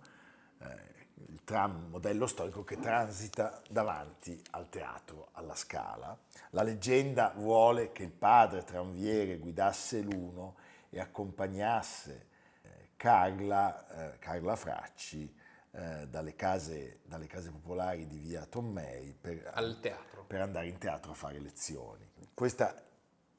eh, 0.60 0.97
il 1.26 1.44
tram 1.44 1.88
modello 1.90 2.28
storico 2.28 2.64
che 2.64 2.80
transita 2.80 3.62
davanti 3.70 4.42
al 4.52 4.70
teatro 4.70 5.30
alla 5.34 5.56
Scala. 5.56 6.18
La 6.52 6.62
leggenda 6.64 7.34
vuole 7.36 7.92
che 7.92 8.04
il 8.04 8.12
padre 8.12 8.64
tranviere 8.64 9.38
guidasse 9.38 10.02
l'uno 10.02 10.56
e 10.90 11.00
accompagnasse 11.00 12.28
eh, 12.62 12.90
Carla, 12.96 14.14
eh, 14.14 14.20
Carla 14.20 14.56
Fracci 14.56 15.34
eh, 15.72 16.08
dalle, 16.08 16.36
case, 16.36 17.00
dalle 17.04 17.28
case 17.28 17.50
popolari 17.52 18.08
di 18.08 18.18
via 18.18 18.46
Tommei 18.46 19.14
per, 19.20 19.52
Al 19.54 19.80
teatro. 19.80 20.24
per 20.26 20.42
andare 20.42 20.68
in 20.68 20.78
teatro 20.78 21.12
a 21.12 21.16
fare 21.16 21.40
lezioni. 21.40 22.10
Questa 22.34 22.82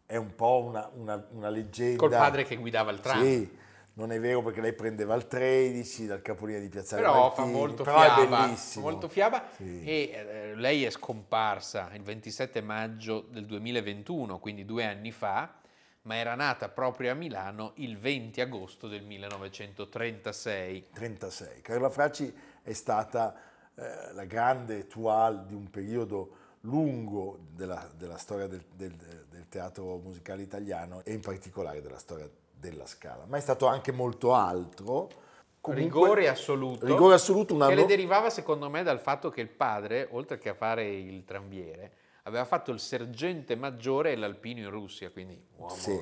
è 0.04 0.16
un 0.16 0.34
po' 0.34 0.62
una, 0.64 0.90
una- 0.94 1.26
una 1.30 1.48
leggenda. 1.48 1.98
Col 1.98 2.10
padre 2.10 2.44
che 2.44 2.56
guidava 2.56 2.90
il 2.90 3.00
tram. 3.00 3.22
Sì, 3.22 3.58
non 3.98 4.12
è 4.12 4.20
vero 4.20 4.42
perché 4.42 4.60
lei 4.60 4.72
prendeva 4.74 5.14
il 5.16 5.26
13 5.26 6.06
dal 6.06 6.22
capolinea 6.22 6.60
di 6.60 6.68
Piazzale 6.68 7.02
Però 7.02 7.30
fa 7.32 7.42
Martini, 7.42 7.58
molto 7.58 7.82
però 7.82 8.00
è 8.00 8.04
fiaba, 8.14 8.40
bellissimo. 8.44 8.84
fa 8.84 8.90
molto 8.90 9.08
fiaba 9.08 9.48
Sì. 9.56 9.84
e 9.84 10.10
eh, 10.12 10.54
lei 10.54 10.84
è 10.84 10.90
scomparsa 10.90 11.90
il 11.94 12.02
27 12.02 12.60
maggio 12.62 13.20
del 13.28 13.44
2021, 13.46 14.38
quindi 14.38 14.64
due 14.64 14.84
anni 14.84 15.10
fa, 15.10 15.52
ma 16.02 16.14
era 16.14 16.36
nata 16.36 16.68
proprio 16.68 17.10
a 17.10 17.14
Milano 17.14 17.72
il 17.76 17.98
20 17.98 18.40
agosto 18.40 18.86
del 18.86 19.02
1936. 19.02 20.86
36. 20.94 21.60
Carla 21.60 21.90
Fracci 21.90 22.32
è 22.62 22.72
stata 22.72 23.34
eh, 23.74 24.12
la 24.12 24.24
grande 24.24 24.86
toile 24.86 25.44
di 25.46 25.54
un 25.54 25.68
periodo 25.70 26.36
lungo 26.62 27.38
della, 27.50 27.90
della 27.96 28.16
storia 28.16 28.46
del, 28.46 28.64
del- 28.74 28.94
del 29.28 29.48
teatro 29.48 29.98
musicale 29.98 30.42
italiano 30.42 31.02
e 31.04 31.12
in 31.12 31.20
particolare 31.20 31.80
della 31.80 31.98
storia 31.98 32.28
della 32.58 32.86
Scala, 32.86 33.24
ma 33.26 33.36
è 33.36 33.40
stato 33.40 33.66
anche 33.66 33.92
molto 33.92 34.34
altro. 34.34 35.08
Comunque- 35.60 35.74
rigore 35.74 36.28
assoluto. 36.28 36.86
Rigore 36.86 37.14
assoluto, 37.14 37.54
un 37.54 37.66
Che 37.66 37.74
le 37.74 37.86
derivava 37.86 38.30
secondo 38.30 38.70
me 38.70 38.82
dal 38.82 39.00
fatto 39.00 39.28
che 39.30 39.40
il 39.40 39.48
padre, 39.48 40.08
oltre 40.12 40.38
che 40.38 40.48
a 40.50 40.54
fare 40.54 40.88
il 40.88 41.24
tranviere, 41.24 41.92
aveva 42.24 42.44
fatto 42.44 42.70
il 42.70 42.78
sergente 42.80 43.54
maggiore 43.56 44.12
e 44.12 44.16
l'alpino 44.16 44.60
in 44.60 44.70
Russia, 44.70 45.10
quindi 45.10 45.40
uomo 45.56 45.74
Sì. 45.74 45.98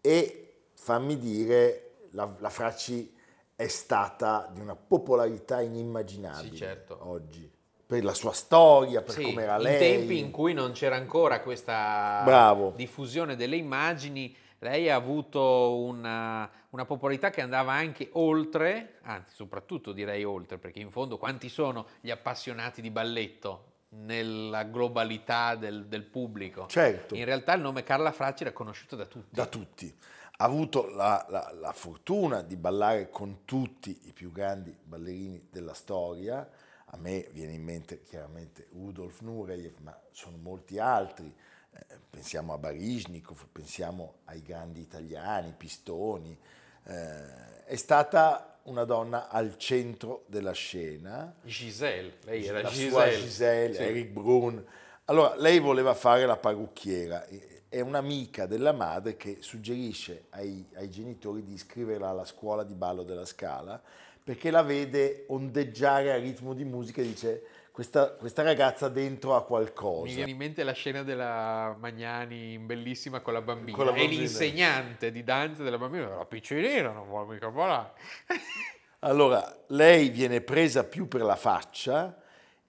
E 0.00 0.52
fammi 0.74 1.18
dire, 1.18 1.90
la, 2.10 2.28
la 2.38 2.50
Fracci 2.50 3.14
è 3.54 3.66
stata 3.68 4.48
di 4.52 4.60
una 4.60 4.76
popolarità 4.76 5.60
inimmaginabile 5.60 6.50
Sì, 6.50 6.56
certo. 6.56 6.98
oggi, 7.02 7.50
per 7.86 8.04
la 8.04 8.14
sua 8.14 8.32
storia, 8.32 9.02
per 9.02 9.14
Sì, 9.14 9.22
come 9.22 9.42
era 9.42 9.56
in 9.56 9.62
lei. 9.62 9.78
tempi 9.78 10.18
in 10.18 10.30
cui 10.30 10.52
non 10.52 10.72
c'era 10.72 10.96
ancora 10.96 11.40
questa 11.40 12.22
Bravo. 12.24 12.72
diffusione 12.76 13.36
delle 13.36 13.56
immagini, 13.56 14.34
lei 14.60 14.90
ha 14.90 14.96
avuto 14.96 15.76
una, 15.76 16.50
una, 16.70 16.84
popolarità 16.84 17.30
che 17.30 17.40
andava 17.40 17.72
anche 17.72 18.08
oltre, 18.12 18.98
anzi 19.02 19.34
soprattutto 19.34 19.92
direi 19.92 20.24
oltre, 20.24 20.58
perché 20.58 20.80
in 20.80 20.90
fondo 20.90 21.16
quanti 21.16 21.48
sono 21.48 21.86
gli 22.00 22.10
appassionati 22.10 22.80
di 22.80 22.90
balletto 22.90 23.64
nella 23.90 24.64
globalità 24.64 25.54
del, 25.54 25.86
del 25.86 26.02
pubblico? 26.02 26.66
Certo. 26.66 27.14
In 27.14 27.24
realtà 27.24 27.54
il 27.54 27.60
nome 27.60 27.84
Carla 27.84 28.10
Fracci 28.10 28.42
era 28.42 28.52
conosciuto 28.52 28.96
da 28.96 29.06
tutti. 29.06 29.34
Da 29.34 29.46
tutti. 29.46 29.96
Ha 30.40 30.44
avuto 30.44 30.88
la, 30.88 31.24
la, 31.28 31.52
la 31.52 31.72
fortuna 31.72 32.42
di 32.42 32.56
ballare 32.56 33.10
con 33.10 33.44
tutti 33.44 33.96
i 34.04 34.12
più 34.12 34.32
grandi 34.32 34.76
ballerini 34.82 35.48
della 35.50 35.74
storia. 35.74 36.48
A 36.90 36.96
me 36.96 37.28
viene 37.32 37.52
in 37.52 37.62
mente 37.62 38.02
chiaramente 38.02 38.68
Rudolf 38.72 39.20
Nureyev, 39.20 39.78
ma 39.80 39.98
sono 40.10 40.36
molti 40.36 40.78
altri 40.78 41.34
eh, 41.78 41.98
pensiamo 42.08 42.52
a 42.52 42.58
Baryshnikov, 42.58 43.46
pensiamo 43.52 44.20
ai 44.24 44.42
grandi 44.42 44.80
italiani, 44.80 45.54
Pistoni, 45.56 46.36
eh, 46.84 47.64
è 47.64 47.76
stata 47.76 48.58
una 48.64 48.84
donna 48.84 49.28
al 49.28 49.56
centro 49.56 50.24
della 50.26 50.52
scena. 50.52 51.34
Giselle, 51.42 52.14
lei 52.24 52.46
era 52.46 52.62
la 52.62 52.68
Giselle. 52.68 53.20
Giselle, 53.20 53.74
sì. 53.74 53.82
Eric 53.82 54.08
Brun. 54.08 54.64
Allora, 55.04 55.36
lei 55.36 55.58
voleva 55.58 55.94
fare 55.94 56.26
la 56.26 56.36
parrucchiera, 56.36 57.26
è 57.68 57.80
un'amica 57.80 58.46
della 58.46 58.72
madre 58.72 59.16
che 59.16 59.38
suggerisce 59.40 60.26
ai, 60.30 60.66
ai 60.74 60.90
genitori 60.90 61.44
di 61.44 61.52
iscriverla 61.52 62.08
alla 62.08 62.24
scuola 62.24 62.62
di 62.62 62.74
ballo 62.74 63.02
della 63.04 63.24
Scala 63.24 63.80
perché 64.28 64.50
la 64.50 64.60
vede 64.60 65.24
ondeggiare 65.28 66.12
a 66.12 66.18
ritmo 66.18 66.52
di 66.52 66.62
musica 66.62 67.00
e 67.00 67.04
dice 67.04 67.42
questa, 67.72 68.10
questa, 68.10 68.42
ragazza 68.42 68.90
dentro 68.90 69.34
ha 69.34 69.42
qualcosa. 69.42 70.04
Mi 70.04 70.16
viene 70.16 70.30
in 70.32 70.36
mente 70.36 70.62
la 70.64 70.72
scena 70.72 71.02
della 71.02 71.74
Magnani 71.78 72.58
bellissima 72.58 73.20
con 73.20 73.32
la 73.32 73.40
bambina, 73.40 73.74
con 73.74 73.86
la 73.86 73.92
bambina. 73.92 74.12
e 74.12 74.16
l'insegnante 74.18 75.10
di 75.12 75.24
danza 75.24 75.62
della 75.62 75.78
bambina, 75.78 76.14
la 76.14 76.26
piccinina, 76.26 76.90
non 76.90 77.06
vuole 77.08 77.32
mica 77.32 77.48
volare. 77.48 77.92
allora, 79.00 79.64
lei 79.68 80.10
viene 80.10 80.42
presa 80.42 80.84
più 80.84 81.08
per 81.08 81.22
la 81.22 81.36
faccia 81.36 82.20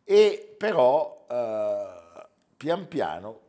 e 0.06 0.56
però 0.58 1.26
uh, 1.28 2.26
pian 2.56 2.88
piano, 2.88 3.40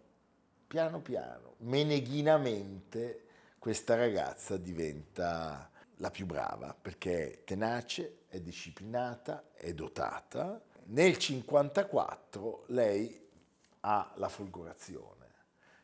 piano 0.67 0.99
piano, 0.99 1.55
meneghinamente, 1.59 3.27
questa 3.57 3.95
ragazza 3.95 4.57
diventa 4.57 5.70
la 6.01 6.11
più 6.11 6.27
brava 6.27 6.77
perché 6.79 7.33
è 7.33 7.45
tenace, 7.45 8.25
è 8.29 8.41
disciplinata, 8.41 9.51
è 9.55 9.73
dotata 9.73 10.61
nel 10.91 11.17
1954 11.17 12.65
lei 12.69 13.29
ha 13.81 14.13
la 14.17 14.29
folgorazione, 14.29 15.27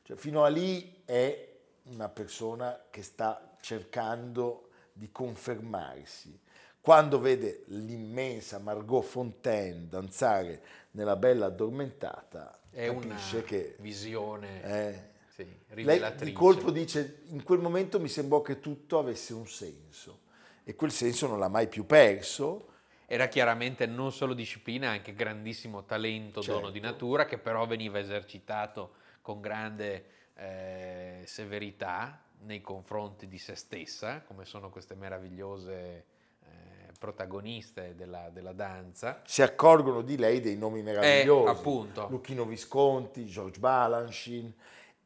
cioè, 0.02 0.16
fino 0.16 0.42
a 0.42 0.48
lì 0.48 1.02
è 1.04 1.54
una 1.84 2.08
persona 2.08 2.86
che 2.90 3.02
sta 3.02 3.56
cercando 3.60 4.70
di 4.92 5.10
confermarsi. 5.12 6.40
Quando 6.80 7.20
vede 7.20 7.62
l'immensa 7.66 8.58
Margot 8.58 9.04
Fontaine 9.04 9.86
danzare 9.88 10.62
nella 10.92 11.16
Bella 11.16 11.46
Addormentata, 11.46 12.62
è 12.70 12.92
capisce 12.92 13.36
una 13.36 13.44
che 13.44 13.76
visione 13.78 14.62
eh, 14.62 15.10
sì, 15.36 15.82
lei 15.82 16.14
di 16.16 16.32
colpo 16.32 16.70
dice 16.70 17.24
in 17.26 17.42
quel 17.42 17.58
momento 17.58 18.00
mi 18.00 18.08
sembrò 18.08 18.40
che 18.40 18.58
tutto 18.58 18.98
avesse 18.98 19.34
un 19.34 19.46
senso 19.46 20.20
e 20.64 20.74
quel 20.74 20.90
senso 20.90 21.26
non 21.26 21.38
l'ha 21.38 21.48
mai 21.48 21.68
più 21.68 21.84
perso 21.84 22.70
era 23.06 23.28
chiaramente 23.28 23.86
non 23.86 24.12
solo 24.12 24.34
disciplina, 24.34 24.90
anche 24.90 25.14
grandissimo 25.14 25.84
talento, 25.84 26.42
certo. 26.42 26.58
dono 26.58 26.72
di 26.72 26.80
certo. 26.80 26.92
natura, 26.92 27.24
che 27.24 27.38
però 27.38 27.64
veniva 27.64 28.00
esercitato 28.00 28.94
con 29.22 29.40
grande 29.40 30.04
eh, 30.34 31.22
severità 31.24 32.20
nei 32.40 32.60
confronti 32.60 33.28
di 33.28 33.38
se 33.38 33.54
stessa, 33.54 34.22
come 34.22 34.44
sono 34.44 34.70
queste 34.70 34.96
meravigliose 34.96 36.04
eh, 36.42 36.92
protagoniste 36.98 37.94
della, 37.94 38.28
della, 38.30 38.52
danza. 38.52 39.22
Si 39.24 39.40
accorgono 39.40 40.02
di 40.02 40.16
lei 40.16 40.40
dei 40.40 40.56
nomi 40.56 40.82
meravigliosi, 40.82 41.46
eh, 41.46 41.50
appunto. 41.50 42.08
Lucchino 42.10 42.44
Visconti, 42.44 43.24
George 43.26 43.60
Balanchine, 43.60 44.52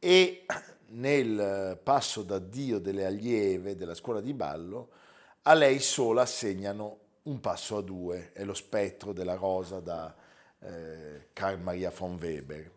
e 0.00 0.46
nel 0.92 1.78
passo 1.80 2.22
d'addio 2.22 2.80
delle 2.80 3.04
allieve 3.06 3.76
della 3.76 3.94
scuola 3.94 4.20
di 4.20 4.34
ballo, 4.34 4.88
a 5.42 5.54
lei 5.54 5.78
sola 5.78 6.22
assegnano 6.22 6.98
un 7.22 7.38
passo 7.38 7.76
a 7.76 7.82
due, 7.82 8.32
è 8.32 8.42
lo 8.42 8.54
spettro 8.54 9.12
della 9.12 9.34
rosa 9.34 9.78
da 9.78 10.12
eh, 10.58 11.28
Carl 11.32 11.60
Maria 11.60 11.90
von 11.90 12.16
Weber, 12.16 12.70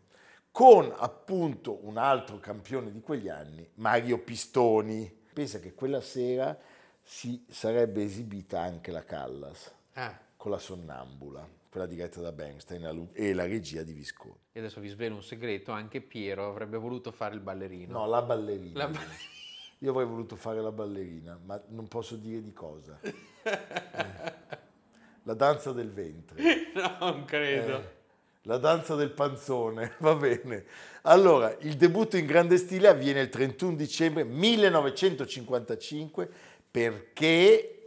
con 0.51 0.93
appunto 0.95 1.79
un 1.85 1.97
altro 1.97 2.39
campione 2.39 2.91
di 2.91 3.01
quegli 3.01 3.29
anni, 3.29 3.67
Mario 3.75 4.19
Pistoni. 4.19 5.21
Pensa 5.33 5.59
che 5.59 5.73
quella 5.73 6.01
sera 6.01 6.55
si 7.01 7.43
sarebbe 7.49 8.03
esibita 8.03 8.61
anche 8.61 8.91
la 8.91 9.03
Callas 9.03 9.71
ah. 9.93 10.17
con 10.37 10.51
la 10.51 10.59
Sonnambula, 10.59 11.47
quella 11.73 11.87
diretta 11.87 12.21
da 12.21 12.31
Bernstein 12.31 13.09
e 13.13 13.33
la 13.33 13.47
regia 13.47 13.81
di 13.81 13.93
Visconti. 13.93 14.37
E 14.51 14.59
adesso 14.59 14.79
vi 14.79 14.89
svelo 14.89 15.15
un 15.15 15.23
segreto, 15.23 15.71
anche 15.71 16.01
Piero 16.01 16.47
avrebbe 16.47 16.77
voluto 16.77 17.11
fare 17.11 17.33
il 17.33 17.41
ballerino. 17.41 17.97
No, 17.97 18.05
la 18.05 18.21
ballerina. 18.21 18.77
La 18.77 18.87
ballerina. 18.89 19.31
Io 19.79 19.89
avrei 19.89 20.05
voluto 20.05 20.35
fare 20.35 20.61
la 20.61 20.71
ballerina, 20.71 21.39
ma 21.43 21.59
non 21.69 21.87
posso 21.87 22.15
dire 22.15 22.43
di 22.43 22.53
cosa. 22.53 22.99
La 25.25 25.33
danza 25.33 25.71
del 25.71 25.89
ventre. 25.89 26.43
No, 26.75 26.97
non 26.99 27.25
credo. 27.25 27.79
Eh. 27.79 27.89
La 28.43 28.57
danza 28.57 28.93
del 28.93 29.09
panzone, 29.09 29.93
va 29.97 30.13
bene. 30.13 30.65
Allora, 31.03 31.57
il 31.61 31.75
debutto 31.75 32.17
in 32.17 32.27
grande 32.27 32.57
stile 32.57 32.87
avviene 32.87 33.21
il 33.21 33.29
31 33.29 33.75
dicembre 33.75 34.23
1955 34.23 36.29
perché, 36.69 37.82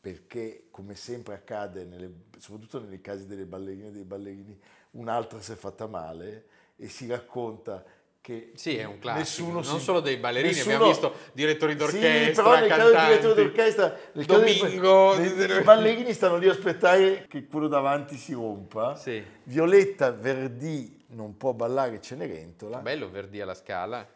perché 0.00 0.66
come 0.70 0.94
sempre 0.94 1.34
accade, 1.34 1.84
nelle, 1.84 2.10
soprattutto 2.38 2.80
nei 2.80 3.00
casi 3.00 3.26
delle 3.26 3.44
ballerine 3.44 3.88
e 3.88 3.92
dei 3.92 4.04
ballerini, 4.04 4.58
un'altra 4.92 5.40
si 5.40 5.52
è 5.52 5.56
fatta 5.56 5.86
male 5.86 6.46
e 6.76 6.88
si 6.88 7.06
racconta 7.06 7.84
che 8.20 8.52
sì, 8.56 8.76
è 8.76 8.84
un 8.84 8.98
classico, 8.98 9.50
non 9.50 9.64
si, 9.64 9.78
solo 9.78 10.00
dei 10.00 10.18
ballerini, 10.18 10.54
nessuno, 10.54 10.74
abbiamo 10.74 10.92
visto 10.92 11.14
direttori 11.32 11.76
d'orchestra, 11.76 12.26
sì, 12.26 12.32
però 12.32 12.60
nel 12.60 12.68
caso 12.68 12.90
del 12.90 13.00
direttore 13.06 13.34
d'orchestra, 13.34 13.96
nel 14.12 14.24
Domingo, 14.26 15.10
caso 15.16 15.34
dei, 15.34 15.58
i 15.58 15.62
ballerini 15.62 16.12
stanno 16.12 16.36
lì 16.36 16.46
a 16.46 16.52
aspettare 16.52 17.26
che 17.26 17.46
quello 17.46 17.68
davanti 17.68 18.16
si 18.16 18.34
rompa. 18.34 18.96
Sì. 18.96 19.24
Violetta 19.44 20.10
Verdì 20.10 21.04
non 21.08 21.38
può 21.38 21.54
ballare 21.54 22.02
Cenerentola. 22.02 22.78
Bello 22.80 23.08
Verdì 23.08 23.40
alla 23.40 23.54
scala, 23.54 24.06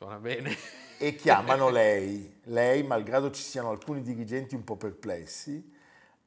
suona 0.00 0.16
bene. 0.16 0.56
E 0.96 1.14
chiamano 1.14 1.68
lei, 1.70 2.40
lei, 2.44 2.82
malgrado 2.82 3.30
ci 3.30 3.42
siano 3.42 3.68
alcuni 3.68 4.00
dirigenti 4.00 4.54
un 4.54 4.64
po' 4.64 4.76
perplessi, 4.76 5.76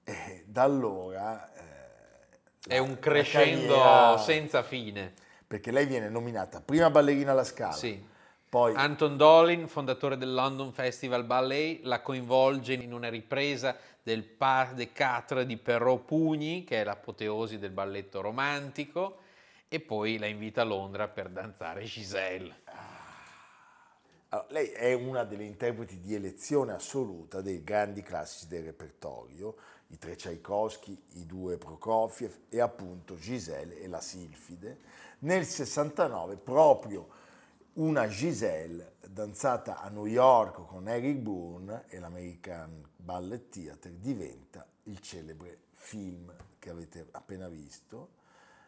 e 0.04 0.44
da 0.46 0.62
allora... 0.62 1.52
Eh, 1.52 1.72
è 2.66 2.78
un 2.78 3.00
crescendo 3.00 3.74
carriera... 3.74 4.18
senza 4.20 4.64
fine 4.64 5.14
perché 5.46 5.72
lei 5.72 5.86
viene 5.86 6.08
nominata 6.08 6.62
prima 6.62 6.90
ballerina 6.90 7.32
alla 7.32 7.44
Scala. 7.44 7.74
Sì. 7.74 8.02
Poi... 8.48 8.76
Anton 8.76 9.18
Dolin, 9.18 9.68
fondatore 9.68 10.18
del 10.18 10.34
London 10.34 10.72
Festival 10.72 11.24
Ballet, 11.26 11.84
la 11.84 12.02
coinvolge 12.02 12.74
in 12.74 12.94
una 12.94 13.10
ripresa 13.10 13.76
del 14.04 14.24
Pas 14.24 14.74
de 14.74 14.92
Quatre 14.92 15.48
di 15.48 15.58
Perrault 15.58 16.06
Pugni, 16.06 16.64
che 16.64 16.82
è 16.82 16.84
l'apoteosi 16.84 17.58
del 17.58 17.72
balletto 17.72 18.22
romantico, 18.22 19.18
e 19.68 19.80
poi 19.80 20.20
la 20.20 20.28
invita 20.28 20.62
a 20.62 20.66
Londra 20.66 21.08
per 21.08 21.30
danzare 21.30 21.84
Giselle. 21.84 22.62
Allora, 24.34 24.48
lei 24.50 24.70
è 24.70 24.94
una 24.94 25.24
delle 25.26 25.44
interpreti 25.44 26.00
di 26.00 26.16
elezione 26.16 26.72
assoluta 26.72 27.40
dei 27.42 27.64
grandi 27.64 28.02
classici 28.02 28.48
del 28.48 28.64
repertorio, 28.64 29.56
i 29.90 30.00
tre 30.00 30.16
Tchaikovsky, 30.16 31.00
i 31.12 31.28
due 31.28 31.60
Prokofiev 31.60 32.40
e 32.50 32.60
appunto 32.60 33.14
Giselle 33.14 33.80
e 33.80 33.88
la 33.88 34.02
Silfide 34.02 34.80
nel 35.20 35.46
69 35.46 36.38
proprio 36.38 37.08
una 37.74 38.08
Giselle 38.08 38.94
danzata 39.08 39.80
a 39.80 39.90
New 39.90 40.08
York 40.08 40.66
con 40.66 40.88
Eric 40.88 41.18
Boone 41.18 41.84
e 41.88 42.00
l'American 42.00 42.84
Ballet 42.96 43.50
Theatre 43.50 44.00
diventa 44.00 44.66
il 44.86 45.00
celebre 45.00 45.60
film 45.74 46.34
che 46.58 46.72
avete 46.72 47.06
appena 47.12 47.48
visto. 47.48 48.22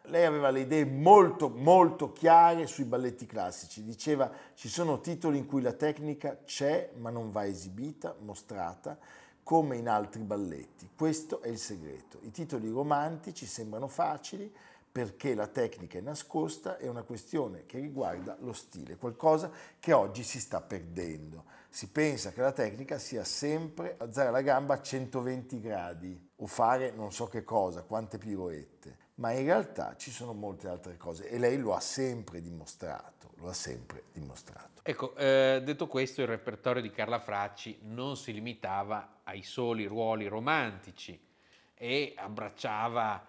Lei 0.08 0.26
aveva 0.26 0.50
le 0.50 0.62
idee 0.62 0.86
molto 0.86 1.50
molto 1.50 2.12
chiare 2.12 2.68
sui 2.68 2.86
balletti 2.86 3.26
classici, 3.26 3.84
diceva 3.84 4.32
ci 4.54 4.70
sono 4.70 5.00
titoli 5.02 5.38
in 5.38 5.46
cui 5.46 5.62
la 5.62 5.74
tecnica 5.74 6.40
c'è 6.46 6.92
ma 6.98 7.10
non 7.10 7.32
va 7.32 7.46
esibita, 7.46 8.16
mostrata, 8.20 8.98
come 9.44 9.78
in 9.78 9.88
altri 9.88 10.24
balletti. 10.24 10.90
Questo 10.96 11.42
è 11.42 11.50
il 11.50 11.60
segreto. 11.60 12.20
I 12.24 12.32
titoli 12.32 12.70
romantici 12.70 13.46
sembrano 13.46 13.88
facili, 13.88 14.52
perché 14.96 15.36
la 15.36 15.48
tecnica 15.48 15.98
è 15.98 16.02
nascosta, 16.02 16.78
è 16.78 16.88
una 16.88 17.04
questione 17.04 17.66
che 17.66 17.80
riguarda 17.80 18.38
lo 18.40 18.54
stile, 18.54 18.96
qualcosa 18.96 19.52
che 19.78 19.92
oggi 19.92 20.24
si 20.24 20.40
sta 20.40 20.62
perdendo. 20.62 21.44
Si 21.68 21.90
pensa 21.90 22.32
che 22.32 22.40
la 22.40 22.54
tecnica 22.54 22.98
sia 22.98 23.26
sempre 23.26 23.96
alzare 23.98 24.32
la 24.32 24.42
gamba 24.42 24.76
a 24.76 24.82
120 24.82 25.60
gradi 25.60 26.30
o 26.38 26.48
fare 26.48 26.92
non 26.92 27.12
so 27.12 27.28
che 27.28 27.44
cosa, 27.44 27.84
quante 27.84 28.18
piroette. 28.18 28.98
Ma 29.16 29.32
in 29.32 29.46
realtà 29.46 29.96
ci 29.96 30.12
sono 30.12 30.34
molte 30.34 30.68
altre 30.68 30.98
cose 30.98 31.30
e 31.30 31.38
lei 31.38 31.58
lo 31.58 31.74
ha 31.74 31.80
sempre 31.80 32.42
dimostrato, 32.42 33.32
lo 33.36 33.48
ha 33.48 33.54
sempre 33.54 34.06
dimostrato. 34.12 34.82
Ecco, 34.84 35.16
eh, 35.16 35.62
detto 35.64 35.88
questo, 35.88 36.22
il 36.22 36.28
repertorio 36.28 36.82
di 36.82 36.92
Carla 36.92 37.20
Fracci 37.20 37.80
non 37.84 38.18
si 38.18 38.34
limitava 38.34 39.22
ai 39.24 39.44
soli 39.44 39.86
ruoli 39.86 40.28
romantici 40.28 41.20
e 41.74 42.14
abbracciava 42.16 43.26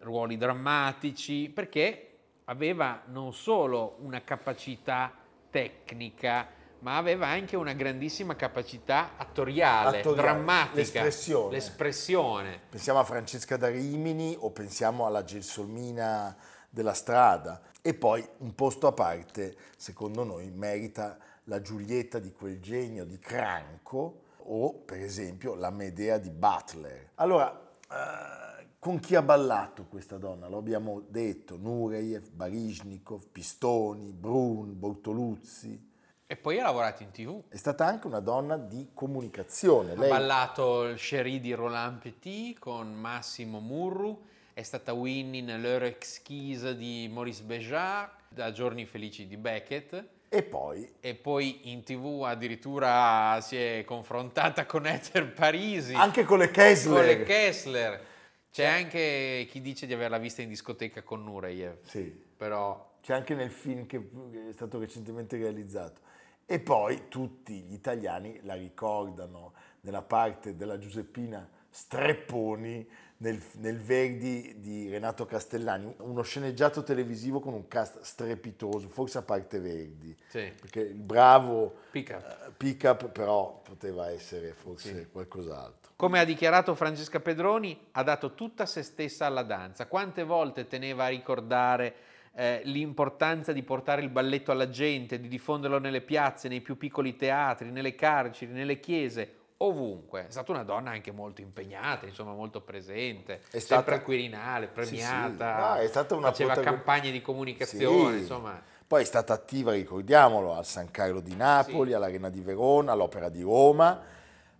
ruoli 0.00 0.36
drammatici 0.36 1.50
perché 1.50 2.18
aveva 2.44 3.02
non 3.06 3.32
solo 3.32 3.96
una 4.00 4.22
capacità 4.22 5.12
tecnica, 5.50 6.48
ma 6.80 6.96
aveva 6.96 7.26
anche 7.26 7.56
una 7.56 7.72
grandissima 7.72 8.36
capacità 8.36 9.16
attoriale, 9.16 9.98
Attoriale, 9.98 10.22
drammatica, 10.22 10.74
l'espressione. 10.74 11.52
l'espressione. 11.52 12.60
Pensiamo 12.70 12.98
a 13.00 13.04
Francesca 13.04 13.56
da 13.56 13.68
Rimini 13.68 14.36
o 14.38 14.50
pensiamo 14.50 15.06
alla 15.06 15.24
Gelsomina 15.24 16.36
della 16.70 16.94
strada. 16.94 17.60
E 17.82 17.94
poi 17.94 18.26
un 18.38 18.54
posto 18.54 18.86
a 18.86 18.92
parte, 18.92 19.56
secondo 19.76 20.24
noi, 20.24 20.50
merita 20.50 21.18
la 21.44 21.60
Giulietta 21.60 22.18
di 22.18 22.32
quel 22.32 22.60
genio 22.60 23.04
di 23.04 23.18
Cranco 23.18 24.24
o 24.36 24.74
per 24.74 25.00
esempio 25.00 25.54
la 25.54 25.70
Medea 25.70 26.18
di 26.18 26.30
Butler. 26.30 27.10
Allora, 27.16 27.50
eh, 27.90 28.66
con 28.78 29.00
chi 29.00 29.14
ha 29.14 29.22
ballato 29.22 29.86
questa 29.86 30.18
donna? 30.18 30.48
Lo 30.48 30.58
abbiamo 30.58 31.02
detto, 31.08 31.56
Nureyev, 31.56 32.28
Baryshnikov, 32.30 33.26
Pistoni, 33.32 34.12
Brun, 34.12 34.78
Bortoluzzi. 34.78 35.87
E 36.30 36.36
poi 36.36 36.58
ha 36.58 36.62
lavorato 36.62 37.02
in 37.02 37.10
tv. 37.10 37.44
È 37.48 37.56
stata 37.56 37.86
anche 37.86 38.06
una 38.06 38.20
donna 38.20 38.58
di 38.58 38.90
comunicazione. 38.92 39.92
Ha 39.92 39.96
Lei 39.98 40.10
ballato 40.10 40.84
il 40.84 40.98
Cherie 40.98 41.40
di 41.40 41.54
Roland 41.54 42.02
Petit 42.02 42.58
con 42.58 42.92
Massimo 42.92 43.60
Murru, 43.60 44.26
è 44.52 44.62
stata 44.62 44.92
Winnie 44.92 45.40
nell'Heure 45.40 45.86
exquise 45.86 46.76
di 46.76 47.08
Maurice 47.10 47.44
Béjart, 47.44 48.24
da 48.28 48.52
Giorni 48.52 48.84
felici 48.84 49.26
di 49.26 49.38
Beckett, 49.38 50.04
e 50.28 50.42
poi 50.42 50.92
e 51.00 51.14
poi 51.14 51.72
in 51.72 51.82
tv 51.82 52.24
addirittura 52.26 53.40
si 53.40 53.56
è 53.56 53.84
confrontata 53.86 54.66
con 54.66 54.86
Ether 54.86 55.32
Parisi, 55.32 55.94
anche 55.94 56.24
con 56.24 56.40
le 56.40 56.50
Kessler. 56.50 56.94
con 56.94 57.06
le 57.06 57.22
Kessler. 57.22 58.04
C'è 58.52 58.66
anche 58.66 59.46
chi 59.48 59.62
dice 59.62 59.86
di 59.86 59.94
averla 59.94 60.18
vista 60.18 60.42
in 60.42 60.50
discoteca 60.50 61.02
con 61.02 61.24
Nureyev, 61.24 61.78
Sì, 61.84 62.02
però 62.36 62.96
c'è 63.00 63.14
anche 63.14 63.34
nel 63.34 63.50
film 63.50 63.86
che 63.86 64.10
è 64.50 64.52
stato 64.52 64.78
recentemente 64.78 65.38
realizzato. 65.38 66.02
E 66.50 66.60
poi 66.60 67.08
tutti 67.08 67.60
gli 67.60 67.74
italiani 67.74 68.40
la 68.44 68.54
ricordano 68.54 69.52
nella 69.82 70.00
parte 70.00 70.56
della 70.56 70.78
Giuseppina 70.78 71.46
Strepponi 71.68 72.88
nel, 73.18 73.38
nel 73.56 73.78
Verdi 73.78 74.54
di 74.58 74.88
Renato 74.88 75.26
Castellani, 75.26 75.94
uno 75.98 76.22
sceneggiato 76.22 76.82
televisivo 76.82 77.40
con 77.40 77.52
un 77.52 77.68
cast 77.68 78.00
strepitoso, 78.00 78.88
forse 78.88 79.18
a 79.18 79.22
parte 79.22 79.58
Verdi, 79.60 80.16
sì, 80.28 80.50
perché 80.58 80.80
il 80.80 81.00
bravo 81.02 81.80
pick 81.90 82.14
up. 82.14 82.22
eh, 82.46 82.50
pick-up 82.56 83.08
però 83.10 83.60
poteva 83.62 84.10
essere 84.10 84.54
forse 84.54 85.00
Sì. 85.00 85.06
qualcos'altro. 85.10 85.92
Come 85.96 86.18
ha 86.18 86.24
dichiarato 86.24 86.74
Francesca 86.74 87.20
Pedroni, 87.20 87.78
ha 87.92 88.02
dato 88.02 88.32
tutta 88.34 88.64
se 88.64 88.82
stessa 88.82 89.26
alla 89.26 89.42
danza. 89.42 89.86
Quante 89.86 90.22
volte 90.22 90.66
teneva 90.66 91.04
a 91.04 91.08
ricordare 91.08 91.94
eh, 92.38 92.60
l'importanza 92.66 93.50
di 93.52 93.64
portare 93.64 94.00
il 94.00 94.10
balletto 94.10 94.52
alla 94.52 94.68
gente, 94.68 95.18
di 95.18 95.26
diffonderlo 95.26 95.80
nelle 95.80 96.02
piazze, 96.02 96.46
nei 96.46 96.60
più 96.60 96.76
piccoli 96.76 97.16
teatri, 97.16 97.72
nelle 97.72 97.96
carceri, 97.96 98.52
nelle 98.52 98.78
chiese, 98.78 99.32
ovunque. 99.56 100.26
È 100.28 100.30
stata 100.30 100.52
una 100.52 100.62
donna 100.62 100.90
anche 100.90 101.10
molto 101.10 101.40
impegnata, 101.40 102.06
insomma 102.06 102.32
molto 102.34 102.60
presente, 102.60 103.40
È 103.50 103.58
stata- 103.58 103.92
al 103.92 104.02
Quirinale, 104.04 104.66
Sì, 104.66 104.72
premiata, 104.72 105.56
sì. 105.56 105.60
No, 105.62 105.74
è 105.84 105.86
stata 105.88 106.14
una 106.14 106.28
faceva 106.28 106.52
protagon- 106.52 106.78
campagne 106.78 107.10
di 107.10 107.20
comunicazione, 107.20 108.12
Sì. 108.14 108.20
insomma. 108.20 108.62
Poi 108.86 109.02
è 109.02 109.04
stata 109.04 109.32
attiva, 109.32 109.72
ricordiamolo, 109.72 110.54
al 110.54 110.64
San 110.64 110.92
Carlo 110.92 111.18
di 111.18 111.34
Napoli, 111.34 111.90
Sì. 111.90 111.96
all'Arena 111.96 112.30
di 112.30 112.40
Verona, 112.40 112.92
all'Opera 112.92 113.28
di 113.28 113.42
Roma. 113.42 114.00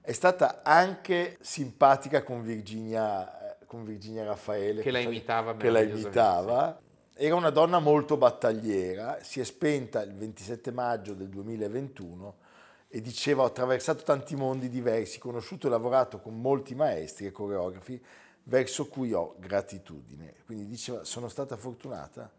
È 0.01 0.11
stata 0.13 0.63
anche 0.65 1.37
simpatica 1.41 2.25
con 2.25 2.43
Virginia, 2.43 3.53
eh, 3.61 3.65
con 3.67 3.85
Virginia 3.85 4.25
Raffaele. 4.25 4.83
Che 4.83 4.91
la 4.91 4.99
imitava 4.99 5.55
Che 5.55 5.71
la 5.71 5.81
imitava. 5.81 6.81
Era 7.21 7.35
una 7.35 7.51
donna 7.51 7.81
molto 7.81 8.17
battagliera, 8.17 9.19
si 9.25 9.41
è 9.41 9.45
spenta 9.45 10.01
il 10.03 10.15
27 10.15 10.71
maggio 10.71 11.15
del 11.15 11.29
2021 11.29 12.37
e 12.87 13.01
diceva 13.01 13.43
ho 13.43 13.47
attraversato 13.47 14.05
tanti 14.05 14.37
mondi 14.37 14.69
diversi, 14.69 15.19
conosciuto 15.19 15.67
e 15.67 15.71
lavorato 15.71 16.21
con 16.21 16.41
molti 16.41 16.77
maestri 16.77 17.27
e 17.27 17.33
coreografi 17.33 18.01
verso 18.45 18.87
cui 18.87 19.13
ho 19.13 19.35
gratitudine. 19.37 20.33
Quindi 20.47 20.67
diceva 20.67 21.03
sono 21.03 21.29
stata 21.29 21.57
fortunata, 21.57 22.31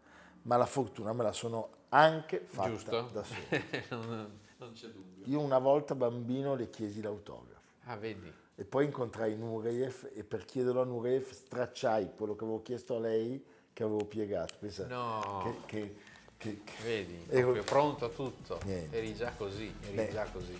ma 0.42 0.56
la 0.56 0.64
fortuna 0.64 1.12
me 1.12 1.24
la 1.24 1.32
sono 1.32 1.68
anche 1.90 2.40
fatta 2.46 2.70
Giusto? 2.70 3.10
da 3.12 3.22
sola. 3.22 3.62
non, 4.06 4.30
non 4.56 4.72
c'è 4.72 4.86
dubbio. 4.88 5.26
Io 5.26 5.40
una 5.40 5.58
volta 5.58 5.94
bambino 5.94 6.54
le 6.54 6.70
chiesi 6.70 7.02
l'autografo 7.02 7.58
Ah, 7.84 7.96
vedi. 7.96 8.32
e 8.54 8.64
poi 8.64 8.86
incontrai 8.86 9.36
Nureyev 9.36 10.12
e 10.14 10.24
per 10.24 10.46
chiederlo 10.46 10.80
a 10.80 10.84
Nureyev 10.86 11.28
stracciai 11.30 12.12
quello 12.16 12.34
che 12.34 12.44
avevo 12.44 12.62
chiesto 12.62 12.96
a 12.96 13.00
lei 13.00 13.44
che 13.80 13.86
avevo 13.86 14.04
piegato. 14.04 14.54
Pensa 14.60 14.86
No. 14.88 15.40
che, 15.42 15.54
che- 15.64 15.94
che- 16.36 16.60
che- 16.64 16.82
Vedi, 16.84 17.24
Ero- 17.30 17.40
proprio 17.52 17.62
pronto 17.64 18.04
a 18.04 18.08
tutto. 18.10 18.60
Niente. 18.66 18.94
Eri 18.98 19.14
già 19.14 19.32
così, 19.34 19.72
eri 19.86 19.94
Beh. 19.94 20.10
già 20.12 20.26
così. 20.30 20.58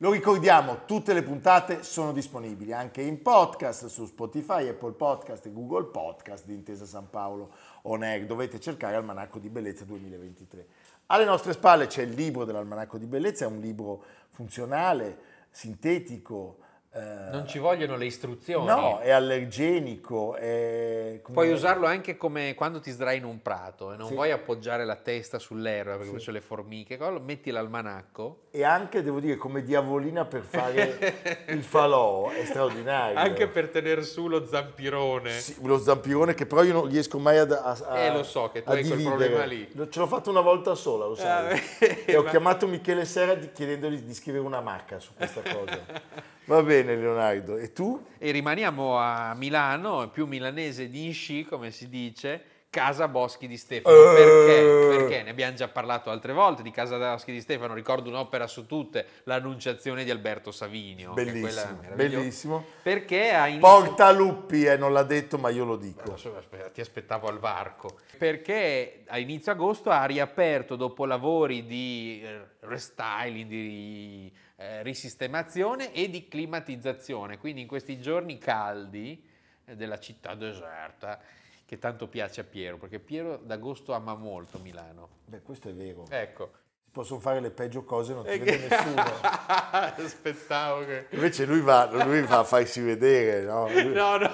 Lo 0.00 0.12
ricordiamo, 0.12 0.84
tutte 0.84 1.12
le 1.12 1.24
puntate 1.24 1.82
sono 1.82 2.12
disponibili 2.12 2.72
anche 2.72 3.02
in 3.02 3.20
podcast 3.20 3.86
su 3.86 4.06
Spotify, 4.06 4.68
Apple 4.68 4.92
Podcast 4.92 5.44
e 5.46 5.52
Google 5.52 5.86
Podcast 5.86 6.46
di 6.46 6.54
Intesa 6.54 6.86
San 6.86 7.10
Paolo 7.10 7.50
On 7.82 8.04
Air. 8.04 8.24
Dovete 8.24 8.60
cercare 8.60 8.94
Almanacco 8.94 9.40
di 9.40 9.48
Bellezza 9.48 9.84
2023. 9.84 10.66
Alle 11.10 11.24
nostre 11.24 11.54
spalle 11.54 11.86
c'è 11.86 12.02
il 12.02 12.10
libro 12.10 12.44
dell'Almanacco 12.44 12.98
di 12.98 13.06
Bellezza, 13.06 13.46
è 13.46 13.48
un 13.48 13.60
libro 13.60 14.04
funzionale, 14.28 15.18
sintetico. 15.50 16.58
Eh, 16.92 17.00
Non 17.30 17.46
ci 17.46 17.58
vogliono 17.58 17.96
le 17.96 18.06
istruzioni. 18.06 18.66
No, 18.66 18.98
è 18.98 19.10
allergenico, 19.10 20.34
è... 20.36 21.20
Puoi 21.30 21.52
usarlo 21.52 21.86
anche 21.86 22.16
come 22.16 22.54
quando 22.54 22.80
ti 22.80 22.90
sdrai 22.90 23.18
in 23.18 23.24
un 23.24 23.42
prato 23.42 23.92
e 23.92 23.96
non 23.96 24.08
Sì. 24.08 24.14
vuoi 24.14 24.30
appoggiare 24.30 24.84
la 24.86 24.96
testa 24.96 25.38
sull'erba 25.38 25.90
perché 25.92 26.04
Sì. 26.06 26.10
poi 26.12 26.20
c'è 26.20 26.32
le 26.32 26.40
formiche, 26.40 26.98
metti 27.22 27.50
l'almanacco. 27.50 28.44
E 28.50 28.64
anche, 28.64 29.02
devo 29.02 29.20
dire, 29.20 29.36
come 29.36 29.62
diavolina 29.62 30.24
per 30.24 30.42
fare 30.42 31.44
il 31.48 31.62
falò, 31.62 32.30
è 32.30 32.44
straordinario. 32.46 33.18
Anche 33.18 33.46
per 33.48 33.68
tenere 33.68 34.02
su 34.02 34.26
lo 34.26 34.46
zampirone. 34.46 35.30
Sì, 35.38 35.56
lo 35.62 35.78
zampirone 35.78 36.34
che 36.34 36.46
però 36.46 36.62
io 36.62 36.72
non 36.72 36.88
riesco 36.88 37.18
mai 37.18 37.38
ad, 37.38 37.52
a, 37.52 37.76
a- 37.86 37.98
Eh, 37.98 38.12
lo 38.12 38.22
so 38.22 38.50
che 38.50 38.62
tu 38.62 38.70
hai 38.70 38.80
quel 38.82 38.96
dividere. 38.96 39.16
problema 39.28 39.44
lì. 39.44 39.68
Ce 39.90 39.98
l'ho 39.98 40.06
fatto 40.06 40.30
una 40.30 40.40
volta 40.40 40.74
sola, 40.74 41.04
lo 41.06 41.14
sai. 41.14 41.60
Eh, 41.80 42.02
e 42.06 42.16
ho 42.16 42.22
ma- 42.22 42.30
chiamato 42.30 42.66
Michele 42.66 43.04
Sera 43.04 43.34
di- 43.34 43.52
chiedendogli 43.52 43.98
di 44.00 44.14
scrivere 44.14 44.42
una 44.44 44.60
macca 44.62 44.98
su 44.98 45.12
questa 45.14 45.42
cosa. 45.42 46.26
Va 46.48 46.62
bene 46.62 46.96
Leonardo, 46.96 47.58
e 47.58 47.74
tu? 47.74 48.02
E 48.16 48.30
rimaniamo 48.30 48.96
a 48.96 49.34
Milano, 49.34 50.08
più 50.08 50.24
milanese 50.24 50.88
di 50.88 51.04
Insci, 51.04 51.44
come 51.44 51.70
si 51.70 51.90
dice, 51.90 52.42
Casa 52.70 53.06
Boschi 53.06 53.46
di 53.46 53.58
Stefano. 53.58 53.94
Eh. 53.94 54.14
Perché? 54.14 54.96
Perché 54.96 55.22
ne 55.24 55.30
abbiamo 55.30 55.54
già 55.54 55.68
parlato 55.68 56.08
altre 56.08 56.32
volte 56.32 56.62
di 56.62 56.70
Casa 56.70 56.96
Boschi 56.96 57.32
di 57.32 57.42
Stefano, 57.42 57.74
ricordo 57.74 58.08
un'opera 58.08 58.46
su 58.46 58.64
tutte, 58.64 59.04
l'Annunciazione 59.24 60.04
di 60.04 60.10
Alberto 60.10 60.50
Savinio. 60.50 61.12
Bellissimo, 61.12 61.80
bellissimo. 61.94 62.64
Perché 62.82 63.28
a 63.28 63.46
inizio... 63.46 63.68
Portaluppi, 63.68 64.64
eh, 64.64 64.78
non 64.78 64.94
l'ha 64.94 65.02
detto 65.02 65.36
ma 65.36 65.50
io 65.50 65.66
lo 65.66 65.76
dico. 65.76 66.14
Aspetta, 66.14 66.70
ti 66.70 66.80
aspettavo 66.80 67.28
al 67.28 67.38
varco. 67.38 67.98
Perché 68.16 69.02
a 69.06 69.18
inizio 69.18 69.52
agosto 69.52 69.90
ha 69.90 70.06
riaperto 70.06 70.76
dopo 70.76 71.04
lavori 71.04 71.66
di 71.66 72.22
eh, 72.24 72.40
restyling, 72.60 73.46
di 73.46 74.32
eh, 74.60 74.82
risistemazione 74.82 75.92
e 75.92 76.10
di 76.10 76.26
climatizzazione. 76.28 77.38
Quindi 77.38 77.60
in 77.60 77.66
questi 77.68 78.00
giorni 78.00 78.38
caldi 78.38 79.24
eh, 79.64 79.76
della 79.76 79.98
città 80.00 80.34
deserta, 80.34 81.20
che 81.64 81.78
tanto 81.78 82.08
piace 82.08 82.40
a 82.40 82.44
Piero, 82.44 82.76
perché 82.76 82.98
Piero 82.98 83.36
d'agosto 83.36 83.92
ama 83.92 84.14
molto 84.14 84.58
Milano. 84.58 85.08
Beh, 85.26 85.42
questo 85.42 85.68
è 85.68 85.72
vero. 85.72 86.06
Ecco. 86.10 86.50
Possono 86.90 87.20
fare 87.20 87.38
le 87.40 87.50
peggio 87.50 87.84
cose, 87.84 88.14
non 88.14 88.24
ti 88.24 88.30
E 88.30 88.38
vede 88.38 88.66
che- 88.66 88.74
nessuno. 88.74 89.02
Aspettavo 90.04 90.84
che... 90.86 91.06
Invece 91.10 91.44
lui 91.44 91.60
va, 91.60 91.84
lui 92.04 92.22
va 92.22 92.38
a 92.38 92.44
farsi 92.44 92.80
vedere, 92.80 93.44
no? 93.44 93.68
Lui, 93.70 93.92
No, 93.92 94.16
no, 94.16 94.30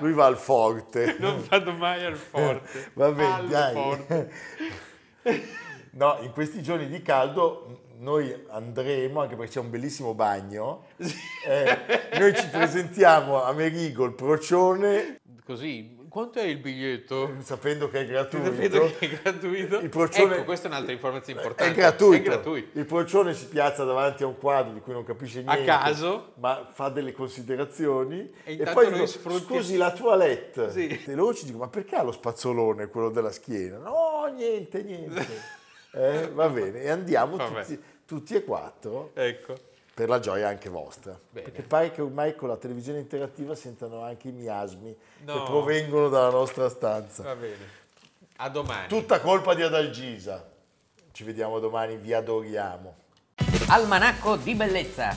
lui 0.00 0.12
va 0.12 0.24
al 0.26 0.38
forte. 0.38 1.16
non 1.20 1.44
vado 1.48 1.72
mai 1.72 2.04
al 2.04 2.16
forte. 2.16 2.90
Va 2.94 3.12
bene, 3.12 3.46
dai. 3.48 3.74
forte. 3.74 4.32
No, 5.96 6.18
in 6.20 6.30
questi 6.32 6.62
giorni 6.62 6.88
di 6.88 7.00
caldo 7.02 7.80
noi 7.98 8.34
andremo, 8.50 9.20
anche 9.22 9.34
perché 9.36 9.52
c'è 9.52 9.60
un 9.60 9.70
bellissimo 9.70 10.12
bagno, 10.14 10.84
eh, 11.46 11.78
noi 12.18 12.34
ci 12.36 12.46
presentiamo 12.48 13.42
a 13.42 13.52
Merigo 13.52 14.04
il 14.04 14.12
procione, 14.12 15.20
Così, 15.46 15.96
quanto 16.08 16.40
è 16.40 16.42
il 16.42 16.58
biglietto? 16.58 17.36
Sapendo 17.38 17.88
che 17.88 18.00
è 18.00 18.04
gratuito. 18.06 18.52
Sapendo 18.52 18.90
che 18.98 19.06
è 19.10 19.20
gratuito. 19.22 19.78
Il 19.78 19.88
procione- 19.88 20.34
Ecco, 20.34 20.44
questa 20.44 20.66
è 20.66 20.70
un'altra 20.72 20.92
informazione 20.92 21.38
È 21.38 21.42
importante. 21.44 21.78
gratuito. 21.80 22.16
È 22.16 22.20
gratuito. 22.24 22.78
Il 22.80 22.84
procione 22.84 23.32
si 23.32 23.46
piazza 23.46 23.84
davanti 23.84 24.24
a 24.24 24.26
un 24.26 24.36
quadro 24.38 24.72
di 24.72 24.80
cui 24.80 24.92
non 24.92 25.04
capisce 25.04 25.42
niente. 25.42 25.64
caso. 25.64 26.32
Ma 26.40 26.68
fa 26.72 26.88
delle 26.88 27.12
considerazioni. 27.12 28.28
E 28.42 28.54
E, 28.54 28.64
poi 28.72 28.90
dico, 28.92 29.06
sfrutti- 29.06 29.54
scusi, 29.54 29.76
la 29.76 29.92
toilette. 29.92 30.72
Sì. 30.72 30.88
E 31.06 31.14
loro 31.14 31.32
ci 31.32 31.44
dicono, 31.44 31.62
ma 31.64 31.70
perché 31.70 31.94
ha 31.94 32.02
lo 32.02 32.12
spazzolone, 32.12 32.88
quello 32.88 33.10
della 33.10 33.30
schiena? 33.30 33.78
No, 33.78 34.28
niente, 34.34 34.82
niente. 34.82 35.26
Eh, 35.96 36.28
va 36.32 36.48
bene, 36.48 36.82
e 36.82 36.90
andiamo 36.90 37.36
tutti, 37.38 37.82
tutti 38.04 38.34
e 38.34 38.44
quattro 38.44 39.12
Ecco. 39.14 39.54
per 39.94 40.08
la 40.10 40.18
gioia 40.20 40.48
anche 40.48 40.68
vostra. 40.68 41.18
Bene. 41.30 41.48
Perché 41.48 41.62
pare 41.62 41.90
che 41.90 42.02
ormai 42.02 42.34
con 42.34 42.48
la 42.48 42.56
televisione 42.56 42.98
interattiva 42.98 43.54
sentano 43.54 44.02
anche 44.02 44.28
i 44.28 44.32
miasmi 44.32 44.94
No. 45.24 45.32
che 45.32 45.42
provengono 45.50 46.08
dalla 46.10 46.30
nostra 46.30 46.68
stanza. 46.68 47.22
Va 47.22 47.34
bene. 47.34 47.84
A 48.36 48.48
domani. 48.50 48.88
Tutta 48.88 49.20
colpa 49.20 49.54
di 49.54 49.62
Adalgisa. 49.62 50.46
Ci 51.12 51.24
vediamo 51.24 51.58
domani, 51.60 51.96
vi 51.96 52.12
adoriamo. 52.12 52.94
Almanacco 53.68 54.36
di 54.36 54.54
bellezza 54.54 55.16